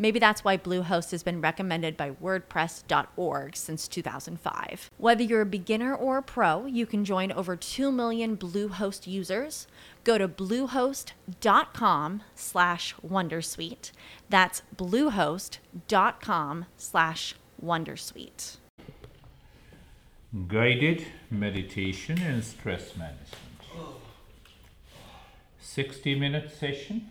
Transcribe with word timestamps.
Maybe 0.00 0.18
that's 0.18 0.42
why 0.42 0.56
Bluehost 0.56 1.10
has 1.10 1.22
been 1.22 1.42
recommended 1.42 1.94
by 1.94 2.12
WordPress.org 2.12 3.54
since 3.54 3.86
2005. 3.86 4.90
Whether 4.96 5.22
you're 5.22 5.42
a 5.42 5.46
beginner 5.46 5.94
or 5.94 6.16
a 6.16 6.22
pro, 6.22 6.64
you 6.64 6.86
can 6.86 7.04
join 7.04 7.30
over 7.30 7.54
2 7.54 7.92
million 7.92 8.34
Bluehost 8.34 9.06
users. 9.06 9.66
Go 10.02 10.16
to 10.16 10.26
bluehost.com 10.26 12.22
slash 12.34 12.94
Wondersuite. 13.06 13.92
That's 14.30 14.62
bluehost.com 14.74 16.64
slash 16.78 17.34
Wondersuite. 17.62 18.56
Guided 20.48 21.04
meditation 21.30 22.22
and 22.22 22.42
stress 22.42 22.96
management. 22.96 23.34
60 25.60 26.14
minute 26.18 26.50
session 26.50 27.10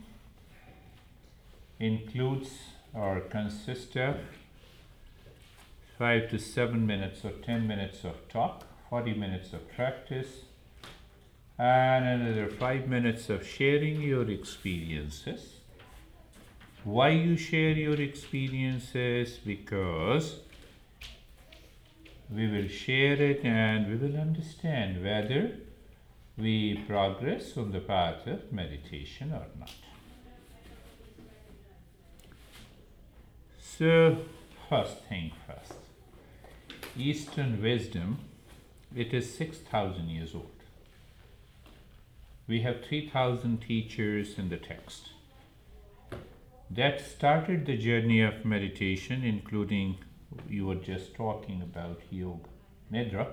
includes 1.79 2.49
or 2.93 3.21
consists 3.21 3.95
of 3.95 4.17
5 5.97 6.29
to 6.29 6.39
7 6.39 6.85
minutes 6.85 7.25
or 7.25 7.31
10 7.31 7.67
minutes 7.67 8.03
of 8.03 8.15
talk, 8.29 8.63
40 8.89 9.13
minutes 9.13 9.53
of 9.53 9.69
practice, 9.75 10.45
and 11.57 12.05
another 12.05 12.49
5 12.49 12.87
minutes 12.87 13.29
of 13.29 13.45
sharing 13.45 14.01
your 14.01 14.29
experiences. 14.29 15.55
Why 16.85 17.09
you 17.09 17.35
share 17.35 17.71
your 17.71 17.99
experiences? 18.01 19.37
Because 19.45 20.39
we 22.33 22.47
will 22.47 22.69
share 22.69 23.21
it 23.21 23.43
and 23.43 23.87
we 23.87 23.95
will 23.97 24.17
understand 24.19 25.03
whether 25.03 25.57
we 26.37 26.81
progress 26.87 27.57
on 27.57 27.71
the 27.71 27.81
path 27.81 28.25
of 28.27 28.51
meditation 28.53 29.33
or 29.33 29.47
not. 29.59 29.73
So, 33.79 34.17
first 34.67 35.05
thing 35.05 35.31
first 35.47 35.79
Eastern 36.97 37.61
wisdom, 37.61 38.17
it 38.93 39.13
is 39.13 39.33
6,000 39.37 40.09
years 40.09 40.35
old. 40.35 40.51
We 42.45 42.59
have 42.63 42.83
3,000 42.83 43.61
teachers 43.61 44.37
in 44.37 44.49
the 44.49 44.57
text. 44.57 45.11
That 46.69 46.99
started 46.99 47.65
the 47.65 47.77
journey 47.77 48.21
of 48.21 48.43
meditation, 48.43 49.23
including 49.23 49.99
you 50.49 50.65
were 50.65 50.75
just 50.75 51.15
talking 51.15 51.61
about 51.61 52.01
yoga 52.11 52.49
nidra 52.91 53.27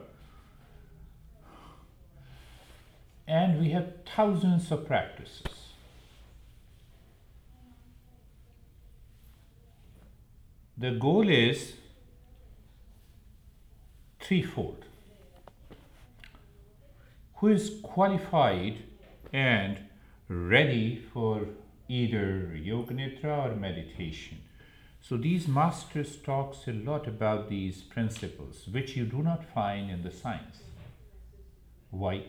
and 3.27 3.59
we 3.59 3.71
have 3.71 3.95
thousands 4.15 4.71
of 4.71 4.87
practices. 4.87 5.66
The 10.79 10.91
goal 10.91 11.31
is 11.31 11.73
threefold. 14.21 14.85
Who 17.37 17.49
is 17.49 17.81
qualified 17.83 18.83
and 19.33 19.79
ready 20.29 21.03
for 21.15 21.47
either 21.89 22.55
yoga 22.55 22.93
nidra 22.93 23.47
or 23.47 23.57
meditation? 23.57 24.43
So 25.01 25.17
these 25.17 25.49
masters 25.49 26.17
talks 26.17 26.69
a 26.69 26.73
lot 26.73 27.09
about 27.09 27.49
these 27.49 27.81
principles 27.81 28.69
which 28.71 28.97
you 28.97 29.07
do 29.07 29.23
not 29.23 29.51
find 29.55 29.91
in 29.91 30.03
the 30.03 30.11
science. 30.11 30.59
Why? 31.89 32.25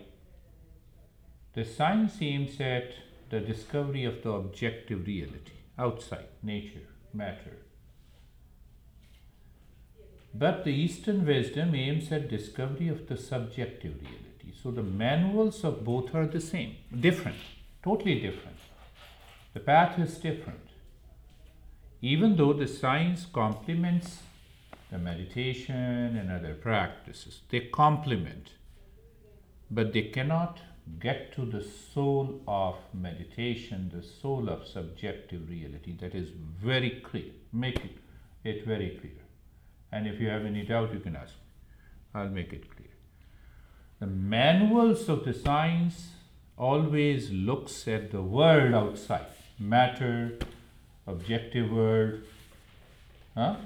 The 1.52 1.66
science 1.66 2.16
aims 2.22 2.58
at 2.62 2.94
the 3.28 3.40
discovery 3.40 4.06
of 4.06 4.22
the 4.22 4.30
objective 4.30 5.06
reality, 5.06 5.58
outside, 5.78 6.28
nature, 6.42 6.88
matter. 7.12 7.58
But 10.34 10.64
the 10.64 10.72
Eastern 10.72 11.26
wisdom 11.26 11.74
aims 11.74 12.12
at 12.12 12.28
discovery 12.28 12.88
of 12.88 13.08
the 13.08 13.16
subjective 13.16 13.94
reality. 14.00 14.52
So 14.62 14.70
the 14.70 14.82
manuals 14.82 15.64
of 15.64 15.84
both 15.84 16.14
are 16.14 16.26
the 16.26 16.40
same, 16.40 16.76
different, 17.00 17.38
totally 17.82 18.20
different. 18.20 18.56
The 19.54 19.60
path 19.60 19.98
is 19.98 20.18
different. 20.18 20.60
Even 22.00 22.36
though 22.36 22.52
the 22.52 22.68
science 22.68 23.26
complements 23.32 24.18
the 24.90 24.98
meditation 24.98 26.16
and 26.16 26.30
other 26.30 26.54
practices, 26.54 27.40
they 27.50 27.60
complement, 27.60 28.50
but 29.70 29.92
they 29.92 30.02
cannot 30.02 30.60
get 30.98 31.34
to 31.34 31.44
the 31.44 31.62
soul 31.62 32.40
of 32.48 32.76
meditation, 32.94 33.90
the 33.94 34.02
soul 34.02 34.48
of 34.48 34.66
subjective 34.66 35.48
reality. 35.48 35.94
That 36.00 36.14
is 36.14 36.30
very 36.30 37.02
clear. 37.04 37.32
Make 37.52 37.84
it, 37.84 37.98
it 38.44 38.64
very 38.64 38.98
clear. 39.00 39.27
And 39.90 40.06
if 40.06 40.20
you 40.20 40.28
have 40.28 40.44
any 40.44 40.62
doubt, 40.62 40.92
you 40.92 41.00
can 41.00 41.16
ask 41.16 41.34
me. 41.34 41.40
I'll 42.14 42.28
make 42.28 42.52
it 42.52 42.74
clear. 42.74 42.88
The 44.00 44.06
manuals 44.06 45.08
of 45.08 45.24
the 45.24 45.34
science 45.34 46.10
always 46.56 47.30
looks 47.30 47.88
at 47.88 48.10
the 48.10 48.22
world 48.22 48.74
outside, 48.74 49.26
matter, 49.58 50.38
objective 51.06 51.70
world, 51.70 52.20
huh? 53.34 53.56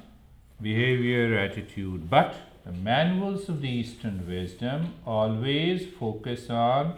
behavior, 0.60 1.36
attitude. 1.38 2.08
But 2.08 2.34
the 2.64 2.72
manuals 2.72 3.48
of 3.48 3.60
the 3.60 3.68
Eastern 3.68 4.26
wisdom 4.26 4.94
always 5.04 5.86
focus 5.98 6.48
on 6.48 6.96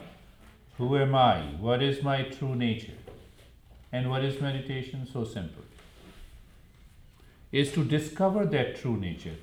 who 0.77 0.97
am 0.97 1.15
I? 1.15 1.41
What 1.61 1.83
is 1.83 2.03
my 2.03 2.23
true 2.23 2.55
nature? 2.55 2.99
And 3.93 4.11
what 4.11 4.25
is 4.25 4.41
meditation? 4.41 5.09
So 5.11 5.25
simple. 5.25 5.64
Is 7.55 7.71
to 7.75 7.85
discover 7.85 8.45
that 8.47 8.75
true 8.75 8.97
nature. 8.97 9.37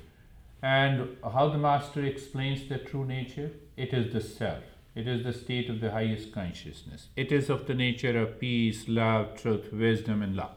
And 0.62 1.16
how 1.24 1.48
the 1.48 1.56
Master 1.56 2.04
explains 2.04 2.68
the 2.68 2.76
true 2.76 3.06
nature? 3.06 3.52
It 3.74 3.94
is 3.94 4.12
the 4.12 4.20
self. 4.20 4.64
It 4.94 5.08
is 5.08 5.24
the 5.24 5.32
state 5.32 5.70
of 5.70 5.80
the 5.80 5.92
highest 5.92 6.30
consciousness. 6.30 7.06
It 7.16 7.32
is 7.32 7.48
of 7.48 7.66
the 7.66 7.72
nature 7.72 8.20
of 8.20 8.38
peace, 8.38 8.86
love, 8.86 9.40
truth, 9.40 9.72
wisdom, 9.72 10.20
and 10.20 10.36
love. 10.36 10.56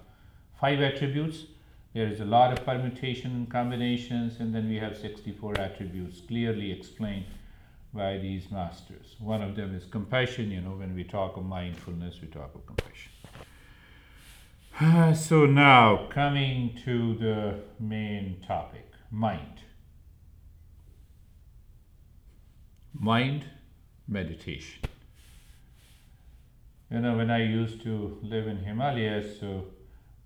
Five 0.60 0.82
attributes. 0.82 1.46
There 1.94 2.10
is 2.10 2.20
a 2.20 2.26
lot 2.26 2.52
of 2.52 2.66
permutation 2.66 3.32
and 3.32 3.50
combinations, 3.50 4.42
and 4.42 4.54
then 4.54 4.68
we 4.68 4.76
have 4.76 4.98
64 4.98 5.58
attributes 5.58 6.20
clearly 6.28 6.74
explained 6.74 7.28
by 7.94 8.18
these 8.18 8.52
masters. 8.52 9.16
One 9.18 9.42
of 9.42 9.56
them 9.56 9.74
is 9.74 9.86
compassion. 9.86 10.52
You 10.52 10.60
know, 10.60 10.76
when 10.76 10.94
we 10.94 11.06
talk 11.06 11.38
of 11.38 11.46
mindfulness, 11.46 12.20
we 12.22 12.28
talk 12.28 12.54
of 12.54 12.66
compassion. 12.66 13.14
Uh, 14.78 15.14
so 15.14 15.46
now 15.46 16.06
coming 16.10 16.78
to 16.84 17.16
the 17.16 17.56
main 17.80 18.36
topic 18.46 18.92
mind. 19.10 19.62
Mind 22.94 23.46
meditation. 24.06 24.84
You 26.92 27.00
know, 27.00 27.16
when 27.16 27.32
I 27.32 27.42
used 27.42 27.84
to 27.84 28.18
live 28.22 28.48
in 28.48 28.66
Himalayas, 28.66 29.40
so 29.40 29.68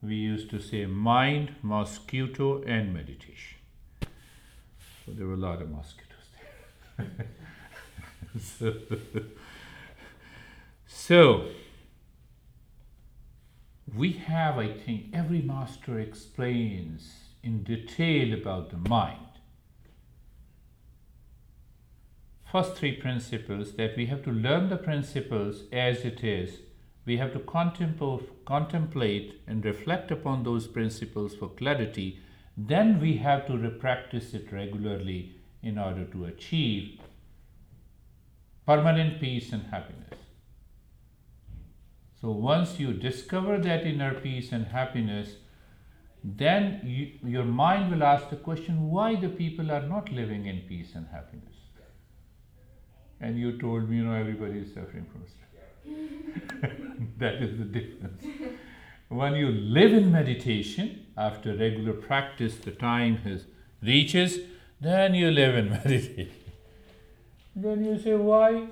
we 0.01 0.15
used 0.15 0.49
to 0.49 0.59
say 0.59 0.87
mind, 0.87 1.53
mosquito, 1.61 2.63
and 2.63 2.91
meditation. 2.91 3.59
So 4.01 5.11
there 5.11 5.27
were 5.27 5.35
a 5.35 5.37
lot 5.37 5.61
of 5.61 5.69
mosquitoes 5.69 6.25
there. 6.97 7.27
so, 8.41 8.73
so, 10.87 11.45
we 13.95 14.13
have, 14.13 14.57
I 14.57 14.73
think, 14.73 15.07
every 15.13 15.41
master 15.41 15.99
explains 15.99 17.13
in 17.43 17.63
detail 17.63 18.33
about 18.33 18.69
the 18.69 18.89
mind. 18.89 19.19
First 22.51 22.75
three 22.75 22.93
principles 22.93 23.73
that 23.73 23.95
we 23.95 24.07
have 24.07 24.23
to 24.23 24.31
learn 24.31 24.69
the 24.69 24.77
principles 24.77 25.63
as 25.71 25.99
it 25.99 26.23
is 26.23 26.59
We 27.09 27.17
have 27.17 27.33
to 27.33 27.39
contemplate 28.45 29.41
and 29.47 29.65
reflect 29.65 30.11
upon 30.11 30.43
those 30.43 30.67
principles 30.67 31.33
for 31.33 31.49
clarity. 31.49 32.19
Then 32.55 32.99
we 33.01 33.17
have 33.17 33.47
to 33.47 33.57
practice 33.79 34.35
it 34.35 34.51
regularly 34.51 35.35
in 35.63 35.79
order 35.79 36.05
to 36.05 36.25
achieve 36.25 36.99
permanent 38.67 39.19
peace 39.19 39.51
and 39.51 39.63
happiness. 39.71 40.18
So 42.21 42.31
once 42.31 42.79
you 42.79 42.93
discover 42.93 43.57
that 43.59 43.85
inner 43.85 44.13
peace 44.13 44.51
and 44.51 44.67
happiness, 44.67 45.35
then 46.23 46.81
you, 46.83 47.29
your 47.29 47.45
mind 47.45 47.91
will 47.91 48.03
ask 48.03 48.29
the 48.29 48.35
question 48.35 48.89
why 48.89 49.15
the 49.15 49.29
people 49.29 49.71
are 49.71 49.87
not 49.87 50.11
living 50.11 50.45
in 50.45 50.61
peace 50.67 50.95
and 50.95 51.07
happiness. 51.07 51.55
And 53.21 53.37
you 53.37 53.57
told 53.57 53.89
me, 53.89 53.97
you 53.97 54.03
know, 54.03 54.13
everybody 54.13 54.59
is 54.59 54.73
suffering 54.73 55.05
from 55.11 55.23
stress. 55.27 56.71
that 57.17 57.35
is 57.35 57.57
the 57.57 57.65
difference. 57.65 58.23
when 59.09 59.35
you 59.35 59.49
live 59.49 59.93
in 59.93 60.11
meditation, 60.11 61.05
after 61.17 61.55
regular 61.55 61.93
practice, 61.93 62.55
the 62.55 62.71
time 62.71 63.17
has 63.17 63.45
reaches, 63.81 64.39
then 64.81 65.13
you 65.13 65.31
live 65.31 65.55
in 65.55 65.69
meditation. 65.77 66.31
then 67.55 67.83
you 67.83 67.99
say, 67.99 68.15
why? 68.15 68.67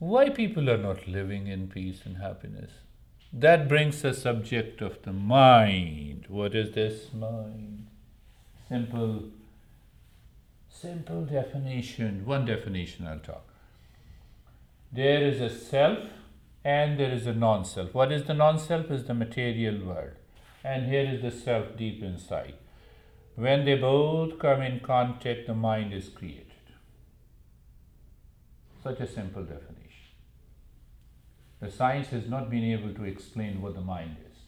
Why 0.00 0.30
people 0.30 0.70
are 0.70 0.78
not 0.78 1.06
living 1.06 1.46
in 1.46 1.68
peace 1.68 2.00
and 2.06 2.16
happiness? 2.16 2.70
That 3.34 3.68
brings 3.68 4.00
the 4.00 4.14
subject 4.14 4.80
of 4.80 5.02
the 5.02 5.12
mind. 5.12 6.24
What 6.28 6.54
is 6.54 6.70
this 6.74 7.12
mind? 7.12 7.86
Simple, 8.66 9.24
simple 10.70 11.26
definition. 11.26 12.24
One 12.24 12.46
definition 12.46 13.06
I'll 13.06 13.18
talk. 13.18 13.46
There 14.90 15.22
is 15.22 15.42
a 15.42 15.50
self 15.50 15.98
and 16.64 16.98
there 16.98 17.12
is 17.12 17.26
a 17.26 17.34
non 17.34 17.66
self. 17.66 17.92
What 17.92 18.10
is 18.10 18.24
the 18.24 18.32
non 18.32 18.58
self? 18.58 18.90
Is 18.90 19.04
the 19.04 19.12
material 19.12 19.84
world. 19.84 20.16
And 20.64 20.86
here 20.86 21.04
is 21.04 21.20
the 21.20 21.30
self 21.30 21.76
deep 21.76 22.02
inside. 22.02 22.54
When 23.34 23.66
they 23.66 23.76
both 23.76 24.38
come 24.38 24.62
in 24.62 24.80
contact, 24.80 25.46
the 25.46 25.54
mind 25.54 25.92
is 25.92 26.08
created. 26.08 26.46
Such 28.82 29.00
a 29.00 29.06
simple 29.06 29.42
definition. 29.42 29.79
The 31.60 31.70
science 31.70 32.08
has 32.08 32.26
not 32.28 32.48
been 32.50 32.64
able 32.64 32.94
to 32.94 33.04
explain 33.04 33.60
what 33.60 33.74
the 33.74 33.82
mind 33.82 34.16
is. 34.30 34.38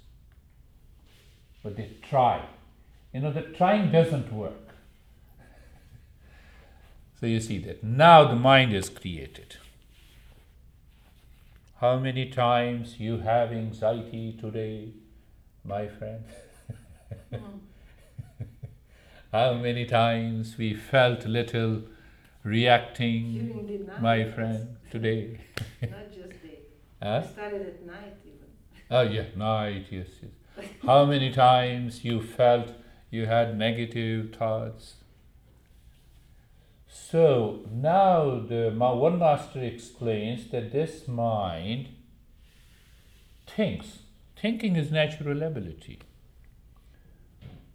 But 1.62 1.76
they 1.76 1.91
try. 2.09 2.44
You 3.12 3.20
know, 3.20 3.32
the 3.32 3.43
trying 3.43 3.93
doesn't 3.93 4.32
work. 4.32 4.75
so 7.20 7.26
you 7.26 7.38
see 7.41 7.59
that. 7.59 7.85
Now 7.85 8.25
the 8.25 8.37
mind 8.37 8.73
is 8.75 8.88
created. 8.88 9.56
How 11.81 11.99
many 11.99 12.31
times 12.31 12.99
you 12.99 13.19
have 13.19 13.53
anxiety 13.53 14.38
today, 14.41 14.93
my 15.65 15.88
friend? 15.88 16.25
How 19.32 19.55
many 19.55 19.85
times 19.85 20.56
we 20.56 20.75
felt 20.75 21.26
little 21.26 21.82
reacting, 22.44 23.50
my 23.99 24.31
friend, 24.31 24.76
today? 24.91 25.41
Huh? 27.02 27.26
started 27.26 27.62
at 27.62 27.84
night 27.84 28.16
even. 28.25 28.46
Oh 28.88 29.02
yeah, 29.02 29.25
night, 29.34 29.87
yes, 29.90 30.06
yes. 30.22 30.69
How 30.87 31.04
many 31.04 31.32
times 31.32 32.04
you 32.04 32.22
felt 32.22 32.69
you 33.10 33.26
had 33.26 33.58
negative 33.58 34.37
thoughts? 34.37 34.94
So 36.87 37.66
now 37.72 38.38
the 38.38 38.70
one 38.70 39.19
master 39.19 39.60
explains 39.64 40.49
that 40.50 40.70
this 40.70 41.08
mind 41.08 41.88
thinks. 43.48 43.98
Thinking 44.40 44.76
is 44.76 44.93
natural 44.93 45.43
ability. 45.43 46.00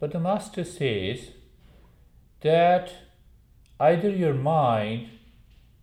But 0.00 0.12
the 0.12 0.20
master 0.20 0.64
says 0.64 1.32
that 2.40 2.92
either 3.80 4.10
your 4.10 4.34
mind 4.34 5.08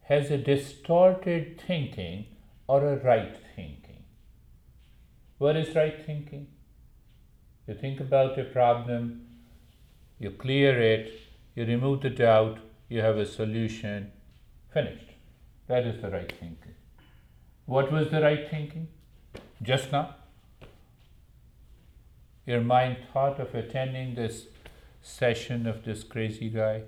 has 0.03 0.31
a 0.31 0.37
distorted 0.37 1.59
thinking 1.59 2.25
or 2.67 2.85
a 2.87 2.97
right 2.97 3.37
thinking. 3.55 4.03
What 5.37 5.55
is 5.55 5.75
right 5.75 6.05
thinking? 6.05 6.47
You 7.67 7.73
think 7.73 7.99
about 7.99 8.39
a 8.39 8.43
problem, 8.43 9.27
you 10.19 10.31
clear 10.31 10.79
it, 10.79 11.11
you 11.55 11.65
remove 11.65 12.01
the 12.01 12.09
doubt, 12.09 12.59
you 12.89 13.01
have 13.01 13.17
a 13.17 13.25
solution, 13.25 14.11
finished. 14.73 15.11
That 15.67 15.85
is 15.85 16.01
the 16.01 16.09
right 16.09 16.31
thinking. 16.39 16.75
What 17.65 17.91
was 17.91 18.09
the 18.09 18.21
right 18.21 18.49
thinking? 18.49 18.87
Just 19.61 19.91
now? 19.91 20.15
Your 22.45 22.61
mind 22.61 22.97
thought 23.11 23.39
of 23.39 23.55
attending 23.55 24.13
this 24.13 24.45
session 25.01 25.65
of 25.65 25.83
this 25.83 26.03
crazy 26.03 26.49
guy. 26.49 26.83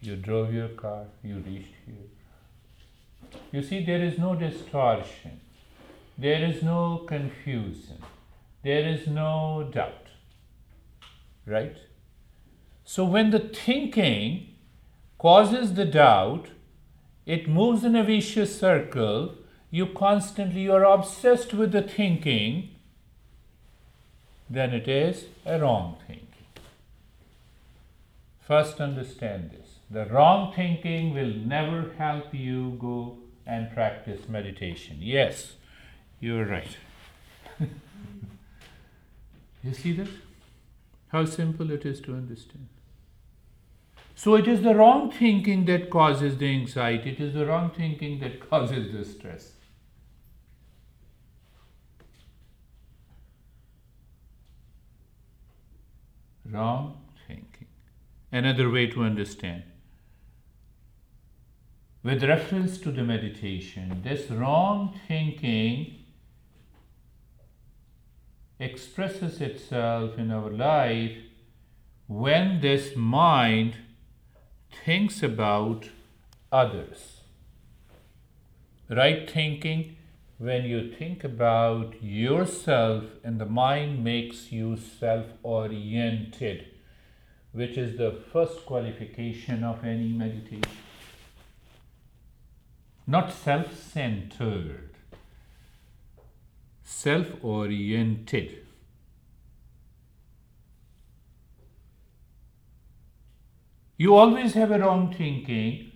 You 0.00 0.16
drove 0.16 0.54
your 0.54 0.68
car, 0.68 1.04
you 1.22 1.36
reached 1.36 1.74
here. 1.84 2.19
You 3.52 3.62
see, 3.62 3.84
there 3.84 4.02
is 4.02 4.18
no 4.18 4.34
distortion, 4.34 5.40
there 6.16 6.44
is 6.44 6.62
no 6.62 7.04
confusion, 7.06 8.02
there 8.62 8.86
is 8.86 9.06
no 9.06 9.68
doubt. 9.72 10.08
Right? 11.46 11.76
So, 12.84 13.04
when 13.04 13.30
the 13.30 13.40
thinking 13.40 14.54
causes 15.18 15.74
the 15.74 15.84
doubt, 15.84 16.48
it 17.26 17.48
moves 17.48 17.84
in 17.84 17.94
a 17.94 18.02
vicious 18.02 18.58
circle. 18.58 19.34
You 19.70 19.86
constantly 19.86 20.62
you 20.62 20.72
are 20.72 20.84
obsessed 20.84 21.54
with 21.54 21.72
the 21.72 21.82
thinking, 21.82 22.70
then 24.48 24.74
it 24.74 24.88
is 24.88 25.26
a 25.46 25.60
wrong 25.60 25.96
thinking. 26.06 26.26
First, 28.40 28.80
understand 28.80 29.52
this. 29.52 29.69
The 29.90 30.06
wrong 30.06 30.52
thinking 30.54 31.14
will 31.14 31.34
never 31.34 31.92
help 31.98 32.32
you 32.32 32.76
go 32.80 33.18
and 33.44 33.72
practice 33.72 34.28
meditation. 34.28 34.98
Yes, 35.00 35.54
you're 36.20 36.46
right. 36.46 36.76
you 39.64 39.74
see 39.74 39.92
that? 39.94 40.06
How 41.08 41.24
simple 41.24 41.72
it 41.72 41.84
is 41.84 42.00
to 42.02 42.14
understand. 42.14 42.68
So 44.14 44.36
it 44.36 44.46
is 44.46 44.62
the 44.62 44.76
wrong 44.76 45.10
thinking 45.10 45.64
that 45.64 45.90
causes 45.90 46.38
the 46.38 46.46
anxiety, 46.46 47.10
it 47.10 47.20
is 47.20 47.34
the 47.34 47.46
wrong 47.46 47.72
thinking 47.76 48.20
that 48.20 48.48
causes 48.48 48.92
the 48.92 49.04
stress. 49.04 49.54
Wrong 56.48 57.00
thinking. 57.26 57.66
Another 58.30 58.70
way 58.70 58.86
to 58.86 59.02
understand 59.02 59.64
with 62.02 62.24
reference 62.24 62.78
to 62.78 62.90
the 62.90 63.02
meditation, 63.02 64.00
this 64.02 64.30
wrong 64.30 64.98
thinking 65.06 65.96
expresses 68.58 69.40
itself 69.40 70.18
in 70.18 70.30
our 70.30 70.50
life 70.50 71.16
when 72.06 72.60
this 72.60 72.96
mind 72.96 73.76
thinks 74.84 75.22
about 75.22 75.90
others. 76.50 77.20
Right 78.88 79.30
thinking, 79.30 79.96
when 80.38 80.64
you 80.64 80.90
think 80.90 81.22
about 81.22 82.02
yourself 82.02 83.04
and 83.22 83.38
the 83.38 83.46
mind 83.46 84.02
makes 84.02 84.50
you 84.50 84.76
self 84.76 85.26
oriented, 85.42 86.66
which 87.52 87.76
is 87.76 87.98
the 87.98 88.22
first 88.32 88.64
qualification 88.64 89.62
of 89.62 89.84
any 89.84 90.08
meditation 90.08 90.72
not 93.06 93.32
self 93.32 93.76
centered, 93.76 94.90
self 96.82 97.26
oriented. 97.42 98.58
You 103.96 104.16
always 104.16 104.54
have 104.54 104.70
a 104.70 104.78
wrong 104.78 105.12
thinking 105.12 105.92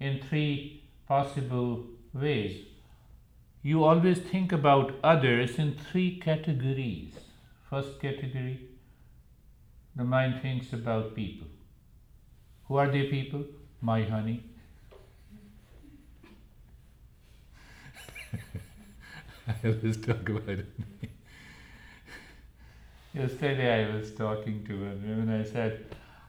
in 0.00 0.20
three 0.20 0.82
possible 1.06 1.84
ways. 2.12 2.64
You 3.62 3.84
always 3.84 4.18
think 4.18 4.52
about 4.52 4.92
others 5.02 5.58
in 5.58 5.76
three 5.76 6.18
categories. 6.20 7.14
First 7.70 8.00
category, 8.00 8.58
the 9.96 10.04
mind 10.04 10.42
thinks 10.42 10.72
about 10.72 11.14
people. 11.14 11.46
Who 12.66 12.76
are 12.76 12.90
they 12.90 13.04
people? 13.04 13.44
My 13.80 14.02
honey, 14.02 14.42
I 19.46 19.76
was 19.82 19.96
talk 19.96 20.28
about 20.28 20.48
it. 20.48 20.66
Yesterday 23.14 23.84
I 23.84 23.96
was 23.96 24.10
talking 24.12 24.64
to 24.64 24.72
him 24.72 25.28
and 25.28 25.30
I 25.30 25.44
said, 25.44 25.84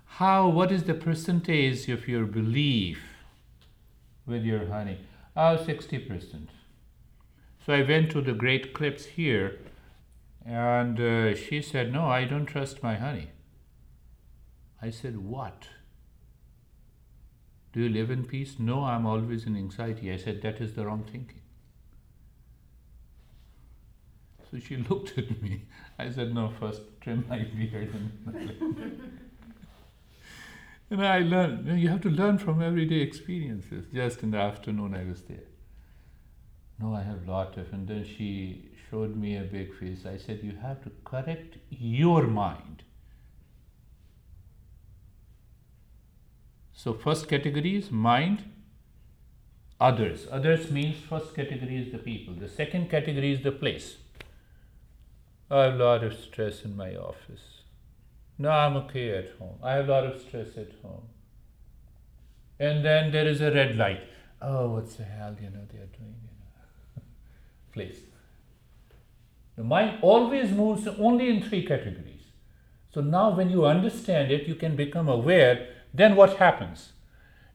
How, 0.06 0.48
what 0.48 0.72
is 0.72 0.84
the 0.84 0.94
percentage 0.94 1.90
of 1.90 2.08
your 2.08 2.26
belief 2.26 3.02
with 4.26 4.44
your 4.44 4.68
honey? 4.68 5.00
Oh, 5.36 5.58
60%. 5.58 6.48
So 7.66 7.74
I 7.74 7.82
went 7.82 8.12
to 8.12 8.22
the 8.22 8.34
great 8.34 8.74
clips 8.74 9.06
here, 9.06 9.60
and 10.46 11.00
uh, 11.00 11.36
she 11.36 11.62
said, 11.62 11.92
No, 11.92 12.06
I 12.06 12.26
don't 12.26 12.46
trust 12.46 12.84
my 12.84 12.96
honey. 12.96 13.32
I 14.82 14.92
said, 14.92 15.18
What? 15.18 15.68
Do 17.74 17.82
you 17.82 17.90
live 17.90 18.12
in 18.12 18.26
peace? 18.26 18.58
No, 18.60 18.84
I'm 18.84 19.08
always 19.08 19.46
in 19.46 19.58
anxiety. 19.58 20.12
I 20.12 20.18
said, 20.18 20.44
That 20.44 20.62
is 20.62 20.76
the 20.76 20.86
wrong 20.86 21.04
thinking. 21.04 21.42
So 24.52 24.60
she 24.60 24.78
looked 24.90 25.18
at 25.18 25.42
me. 25.42 25.64
I 25.98 26.10
said, 26.12 26.34
No, 26.34 26.52
first 26.60 26.82
trim 27.02 27.26
my 27.30 27.40
beard. 27.40 27.94
and 30.90 31.06
I 31.06 31.20
learned, 31.20 31.80
you 31.80 31.90
have 31.90 32.02
to 32.02 32.10
learn 32.10 32.38
from 32.38 32.62
everyday 32.62 33.02
experiences. 33.02 33.86
Just 33.94 34.24
in 34.24 34.32
the 34.32 34.38
afternoon, 34.38 34.96
I 34.96 35.04
was 35.04 35.22
there. 35.24 35.48
No, 36.80 36.94
I 36.94 37.02
have 37.02 37.28
lot 37.28 37.58
of. 37.58 37.72
And 37.72 37.88
then 37.88 38.06
she 38.06 38.70
showed 38.90 39.16
me 39.16 39.38
a 39.38 39.44
big 39.44 39.74
face. 39.76 40.06
I 40.06 40.18
said, 40.18 40.42
You 40.44 40.58
have 40.62 40.84
to 40.84 40.92
correct 41.04 41.58
your 41.70 42.24
mind. 42.28 42.84
So, 46.74 46.94
first 46.94 47.30
category 47.30 47.78
is 47.78 47.90
mind, 47.90 48.44
others. 49.80 50.28
Others 50.30 50.72
means 50.72 50.98
first 51.10 51.34
category 51.34 51.78
is 51.78 51.92
the 51.92 51.98
people. 51.98 52.34
The 52.34 52.50
second 52.50 52.90
category 52.90 53.32
is 53.32 53.42
the 53.42 53.54
place. 53.54 53.96
I 55.56 55.66
have 55.66 55.80
a 55.80 55.84
lot 55.84 56.04
of 56.04 56.14
stress 56.14 56.66
in 56.66 56.76
my 56.76 56.96
office. 56.96 57.62
No, 58.38 58.50
I'm 58.50 58.76
okay 58.78 59.18
at 59.18 59.38
home. 59.40 59.58
I 59.64 59.76
have 59.76 59.88
a 59.88 59.92
lot 59.92 60.06
of 60.06 60.20
stress 60.20 60.58
at 60.58 60.72
home. 60.82 61.08
And 62.60 62.84
then 62.84 63.12
there 63.12 63.26
is 63.26 63.40
a 63.40 63.52
red 63.52 63.78
light. 63.78 64.02
Oh, 64.42 64.72
what's 64.72 64.96
the 64.96 65.06
hell, 65.06 65.36
you 65.42 65.50
know, 65.50 65.66
they 65.72 65.80
are 65.80 65.94
doing, 65.98 66.16
you 66.24 66.30
know. 66.98 67.04
place. 67.74 68.00
The 69.56 69.64
mind 69.64 70.00
always 70.02 70.52
moves 70.52 70.88
only 70.88 71.30
in 71.30 71.42
three 71.42 71.66
categories. 71.66 72.26
So 72.94 73.00
now 73.00 73.34
when 73.34 73.50
you 73.50 73.66
understand 73.66 74.32
it, 74.32 74.48
you 74.48 74.56
can 74.56 74.76
become 74.76 75.08
aware. 75.08 75.70
Then 75.94 76.18
what 76.18 76.38
happens? 76.38 76.92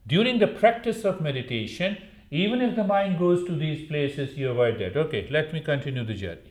During 0.07 0.39
the 0.39 0.47
practice 0.47 1.05
of 1.05 1.21
meditation, 1.21 1.97
even 2.31 2.61
if 2.61 2.75
the 2.75 2.83
mind 2.83 3.19
goes 3.19 3.45
to 3.45 3.55
these 3.55 3.87
places, 3.87 4.37
you 4.37 4.49
avoid 4.49 4.79
that. 4.79 4.97
Okay, 4.97 5.27
let 5.29 5.53
me 5.53 5.61
continue 5.61 6.03
the 6.03 6.15
journey. 6.15 6.50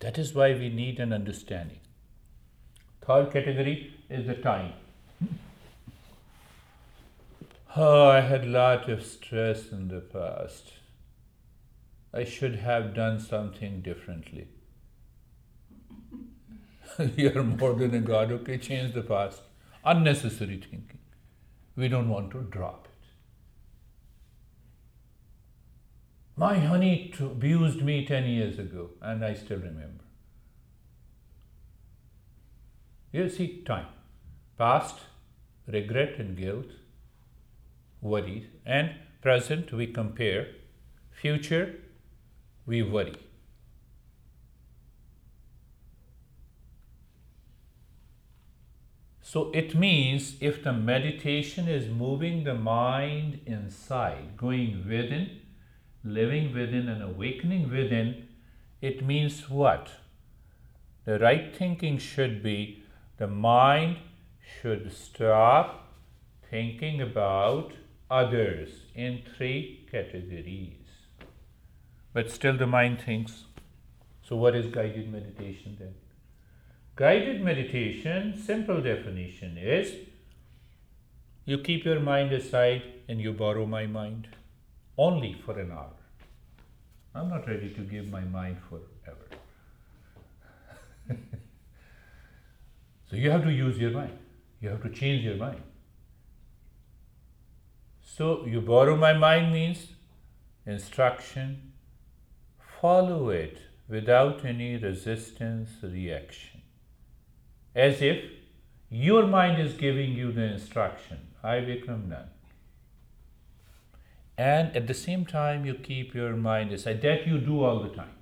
That 0.00 0.16
is 0.16 0.34
why 0.34 0.52
we 0.52 0.68
need 0.68 1.00
an 1.00 1.12
understanding. 1.12 1.80
Third 3.04 3.32
category 3.32 3.94
is 4.08 4.26
the 4.26 4.34
time. 4.34 4.72
Oh, 7.76 8.08
I 8.08 8.20
had 8.20 8.48
lot 8.48 8.88
of 8.88 9.04
stress 9.04 9.70
in 9.70 9.88
the 9.88 10.00
past. 10.00 10.72
I 12.12 12.24
should 12.24 12.56
have 12.56 12.94
done 12.94 13.20
something 13.20 13.82
differently. 13.82 14.48
You're 17.16 17.44
more 17.44 17.74
than 17.74 17.94
a 17.94 18.00
God. 18.00 18.32
Okay, 18.32 18.58
change 18.58 18.94
the 18.94 19.02
past. 19.02 19.42
Unnecessary 19.84 20.56
thinking. 20.56 20.98
We 21.76 21.88
don't 21.88 22.08
want 22.08 22.32
to 22.32 22.40
drop 22.40 22.87
My 26.38 26.56
honey 26.60 27.12
abused 27.18 27.82
me 27.82 28.06
10 28.06 28.28
years 28.28 28.60
ago, 28.60 28.90
and 29.02 29.24
I 29.24 29.34
still 29.34 29.58
remember. 29.58 30.04
You 33.10 33.28
see, 33.28 33.62
time. 33.66 33.86
Past, 34.56 35.00
regret 35.66 36.20
and 36.20 36.36
guilt, 36.36 36.68
worries, 38.00 38.44
and 38.64 38.92
present, 39.20 39.72
we 39.72 39.88
compare. 39.88 40.46
Future, 41.10 41.74
we 42.66 42.84
worry. 42.84 43.16
So 49.20 49.50
it 49.50 49.74
means 49.74 50.36
if 50.40 50.62
the 50.62 50.72
meditation 50.72 51.66
is 51.66 51.88
moving 51.88 52.44
the 52.44 52.54
mind 52.54 53.40
inside, 53.44 54.36
going 54.36 54.84
within, 54.88 55.40
living 56.04 56.54
within 56.54 56.88
and 56.88 57.02
awakening 57.02 57.70
within, 57.70 58.28
it 58.80 59.04
means 59.04 59.48
what? 59.50 59.90
The 61.04 61.18
right 61.18 61.54
thinking 61.56 61.98
should 61.98 62.42
be 62.42 62.84
the 63.16 63.26
mind 63.26 63.98
should 64.60 64.92
stop 64.92 65.94
thinking 66.50 67.00
about 67.00 67.72
others 68.10 68.70
in 68.94 69.22
three 69.36 69.86
categories. 69.90 70.86
But 72.12 72.30
still, 72.30 72.56
the 72.56 72.66
mind 72.66 73.00
thinks. 73.00 73.44
So, 74.22 74.36
what 74.36 74.54
is 74.54 74.66
guided 74.66 75.10
meditation 75.10 75.76
then? 75.78 75.94
Guided 76.96 77.40
meditation, 77.42 78.36
simple 78.36 78.80
definition 78.80 79.56
is 79.58 79.94
you 81.44 81.58
keep 81.58 81.84
your 81.84 82.00
mind 82.00 82.32
aside 82.32 82.82
and 83.08 83.20
you 83.20 83.32
borrow 83.32 83.66
my 83.66 83.86
mind 83.86 84.28
only 84.98 85.32
for 85.46 85.58
an 85.58 85.70
hour. 85.70 85.94
I'm 87.14 87.30
not 87.30 87.46
ready 87.46 87.70
to 87.70 87.80
give 87.80 88.10
my 88.10 88.20
mind 88.20 88.58
forever. 88.68 89.28
so 93.08 93.16
you 93.16 93.30
have 93.30 93.44
to 93.44 93.52
use 93.52 93.78
your 93.78 93.92
mind. 93.92 94.18
You 94.60 94.68
have 94.70 94.82
to 94.82 94.90
change 94.90 95.24
your 95.24 95.36
mind. 95.36 95.62
So 98.02 98.44
you 98.46 98.60
borrow 98.60 98.96
my 98.96 99.12
mind 99.12 99.52
means 99.52 99.92
instruction, 100.66 101.72
follow 102.80 103.28
it 103.30 103.58
without 103.88 104.44
any 104.44 104.76
resistance, 104.76 105.70
reaction. 105.82 106.62
As 107.74 108.02
if 108.02 108.24
your 108.90 109.26
mind 109.26 109.62
is 109.62 109.74
giving 109.74 110.12
you 110.12 110.32
the 110.32 110.42
instruction. 110.42 111.18
I 111.42 111.60
become 111.60 112.08
none 112.08 112.30
and 114.38 114.74
at 114.76 114.86
the 114.86 114.94
same 114.94 115.26
time 115.26 115.66
you 115.66 115.74
keep 115.74 116.14
your 116.14 116.36
mind 116.36 116.72
aside. 116.72 117.02
That 117.02 117.26
you 117.26 117.38
do 117.38 117.64
all 117.64 117.82
the 117.82 117.88
time. 117.88 118.14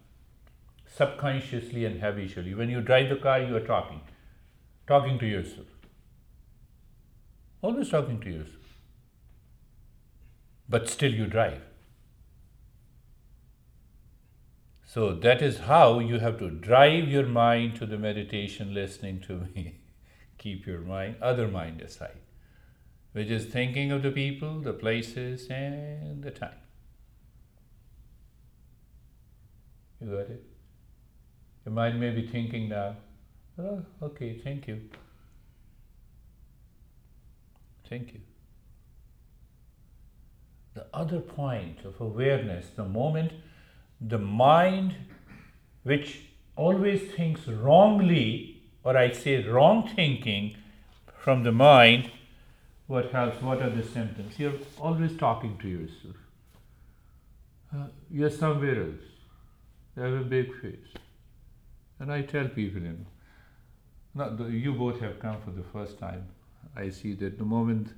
Subconsciously 0.86 1.84
and 1.84 2.00
habitually. 2.00 2.54
When 2.54 2.70
you 2.70 2.80
drive 2.80 3.10
the 3.10 3.16
car 3.16 3.40
you 3.42 3.54
are 3.54 3.66
talking. 3.66 4.00
Talking 4.86 5.18
to 5.18 5.26
yourself. 5.26 5.66
Always 7.60 7.90
talking 7.90 8.18
to 8.20 8.30
yourself. 8.30 8.64
But 10.68 10.88
still 10.88 11.12
you 11.12 11.26
drive. 11.26 11.60
So 14.86 15.12
that 15.12 15.42
is 15.42 15.58
how 15.58 15.98
you 15.98 16.18
have 16.20 16.38
to 16.38 16.48
drive 16.48 17.08
your 17.08 17.26
mind 17.26 17.76
to 17.76 17.86
the 17.86 17.98
meditation 17.98 18.72
listening 18.72 19.20
to 19.26 19.48
me. 19.54 19.80
Keep 20.38 20.66
your 20.66 20.80
mind 20.80 21.16
other 21.20 21.48
mind 21.48 21.82
aside 21.82 22.20
which 23.16 23.30
is 23.30 23.46
thinking 23.46 23.90
of 23.92 24.02
the 24.02 24.10
people, 24.10 24.60
the 24.60 24.74
places, 24.74 25.46
and 25.48 26.22
the 26.22 26.30
time. 26.30 26.58
You 29.98 30.08
got 30.08 30.28
it? 30.28 30.44
Your 31.64 31.72
mind 31.72 31.98
may 31.98 32.10
be 32.10 32.26
thinking 32.26 32.68
now, 32.68 32.96
oh, 33.58 33.82
okay, 34.02 34.38
thank 34.44 34.68
you. 34.68 34.82
Thank 37.88 38.12
you. 38.12 38.20
The 40.74 40.84
other 40.92 41.20
point 41.20 41.86
of 41.86 41.98
awareness, 41.98 42.66
the 42.76 42.84
moment 42.84 43.32
the 43.98 44.18
mind, 44.18 44.94
which 45.84 46.20
always 46.54 47.00
thinks 47.12 47.48
wrongly, 47.48 48.60
or 48.84 48.94
I 48.94 49.10
say 49.12 49.42
wrong 49.42 49.88
thinking 49.96 50.58
from 51.18 51.44
the 51.44 51.52
mind, 51.52 52.10
what 52.86 53.10
helps, 53.10 53.42
what 53.42 53.60
are 53.60 53.70
the 53.70 53.82
symptoms. 53.82 54.38
You're 54.38 54.54
always 54.80 55.16
talking 55.16 55.58
to 55.58 55.68
yourself. 55.68 56.16
Uh, 57.74 57.86
you're 58.10 58.30
somewhere 58.30 58.80
else. 58.82 59.06
You 59.96 60.02
have 60.02 60.12
a 60.12 60.24
big 60.24 60.54
face. 60.60 60.94
And 61.98 62.12
I 62.12 62.22
tell 62.22 62.48
people, 62.48 62.82
you 62.82 62.90
know, 62.90 63.06
not 64.14 64.38
the, 64.38 64.44
you 64.44 64.72
both 64.72 65.00
have 65.00 65.18
come 65.18 65.40
for 65.42 65.50
the 65.50 65.64
first 65.72 65.98
time. 65.98 66.28
I 66.76 66.90
see 66.90 67.14
that 67.14 67.38
the 67.38 67.44
moment 67.44 67.88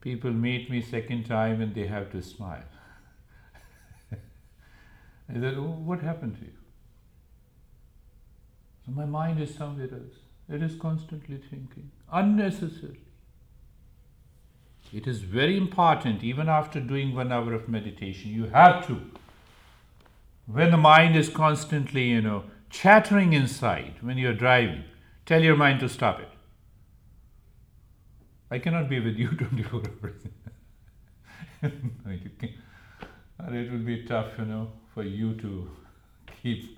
people 0.00 0.30
meet 0.30 0.70
me 0.70 0.82
second 0.82 1.24
time 1.24 1.60
and 1.60 1.74
they 1.74 1.86
have 1.86 2.10
to 2.12 2.22
smile. 2.22 2.64
I 4.12 5.34
said, 5.34 5.54
oh, 5.56 5.78
what 5.84 6.00
happened 6.00 6.36
to 6.36 6.42
you? 6.42 6.52
So 8.84 8.92
my 8.92 9.04
mind 9.04 9.40
is 9.40 9.54
somewhere 9.54 9.88
else. 9.92 10.16
It 10.48 10.62
is 10.62 10.74
constantly 10.76 11.36
thinking, 11.36 11.90
unnecessarily. 12.12 13.09
It 14.92 15.06
is 15.06 15.20
very 15.20 15.56
important, 15.56 16.24
even 16.24 16.48
after 16.48 16.80
doing 16.80 17.14
one 17.14 17.30
hour 17.30 17.52
of 17.54 17.68
meditation, 17.68 18.32
you 18.32 18.46
have 18.46 18.86
to. 18.88 19.00
When 20.46 20.72
the 20.72 20.76
mind 20.76 21.16
is 21.16 21.28
constantly, 21.28 22.08
you 22.08 22.20
know, 22.20 22.44
chattering 22.70 23.32
inside 23.32 23.94
when 24.00 24.18
you're 24.18 24.34
driving, 24.34 24.84
tell 25.26 25.42
your 25.42 25.56
mind 25.56 25.80
to 25.80 25.88
stop 25.88 26.18
it. 26.20 26.28
I 28.50 28.58
cannot 28.58 28.88
be 28.88 28.98
with 28.98 29.16
you 29.16 29.28
24 29.36 29.82
hours. 30.02 30.22
And 33.38 33.56
it 33.56 33.72
will 33.72 33.78
be 33.78 34.04
tough, 34.04 34.32
you 34.38 34.44
know, 34.44 34.72
for 34.92 35.02
you 35.02 35.34
to 35.34 35.70
keep 36.42 36.76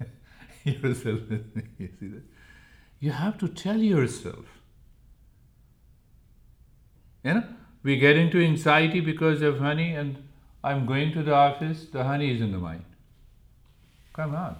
yourself. 0.64 1.20
you? 1.78 2.22
You 2.98 3.12
have 3.12 3.38
to 3.38 3.48
tell 3.48 3.78
yourself. 3.78 4.59
You 7.22 7.34
know, 7.34 7.44
we 7.82 7.96
get 7.96 8.16
into 8.16 8.40
anxiety 8.40 9.00
because 9.00 9.42
of 9.42 9.58
honey, 9.58 9.94
and 9.94 10.16
I'm 10.64 10.86
going 10.86 11.12
to 11.12 11.22
the 11.22 11.34
office, 11.34 11.86
the 11.92 12.04
honey 12.04 12.34
is 12.34 12.40
in 12.40 12.52
the 12.52 12.58
mind. 12.58 12.84
Come 14.12 14.34
on. 14.34 14.56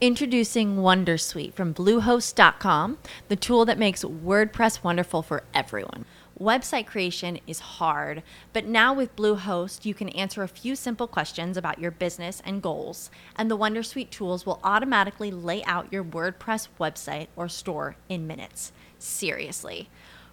Introducing 0.00 0.76
Wondersuite 0.76 1.54
from 1.54 1.74
Bluehost.com, 1.74 2.98
the 3.26 3.34
tool 3.34 3.64
that 3.64 3.78
makes 3.78 4.04
WordPress 4.04 4.84
wonderful 4.84 5.22
for 5.22 5.42
everyone. 5.52 6.04
Website 6.40 6.86
creation 6.86 7.40
is 7.48 7.58
hard, 7.58 8.22
but 8.52 8.64
now 8.64 8.94
with 8.94 9.16
Bluehost, 9.16 9.84
you 9.84 9.94
can 9.94 10.08
answer 10.10 10.44
a 10.44 10.48
few 10.48 10.76
simple 10.76 11.08
questions 11.08 11.56
about 11.56 11.80
your 11.80 11.90
business 11.90 12.40
and 12.44 12.62
goals, 12.62 13.10
and 13.34 13.50
the 13.50 13.58
Wondersuite 13.58 14.10
tools 14.10 14.46
will 14.46 14.60
automatically 14.62 15.32
lay 15.32 15.64
out 15.64 15.92
your 15.92 16.04
WordPress 16.04 16.68
website 16.78 17.26
or 17.34 17.48
store 17.48 17.96
in 18.08 18.24
minutes. 18.28 18.70
Seriously. 19.00 19.88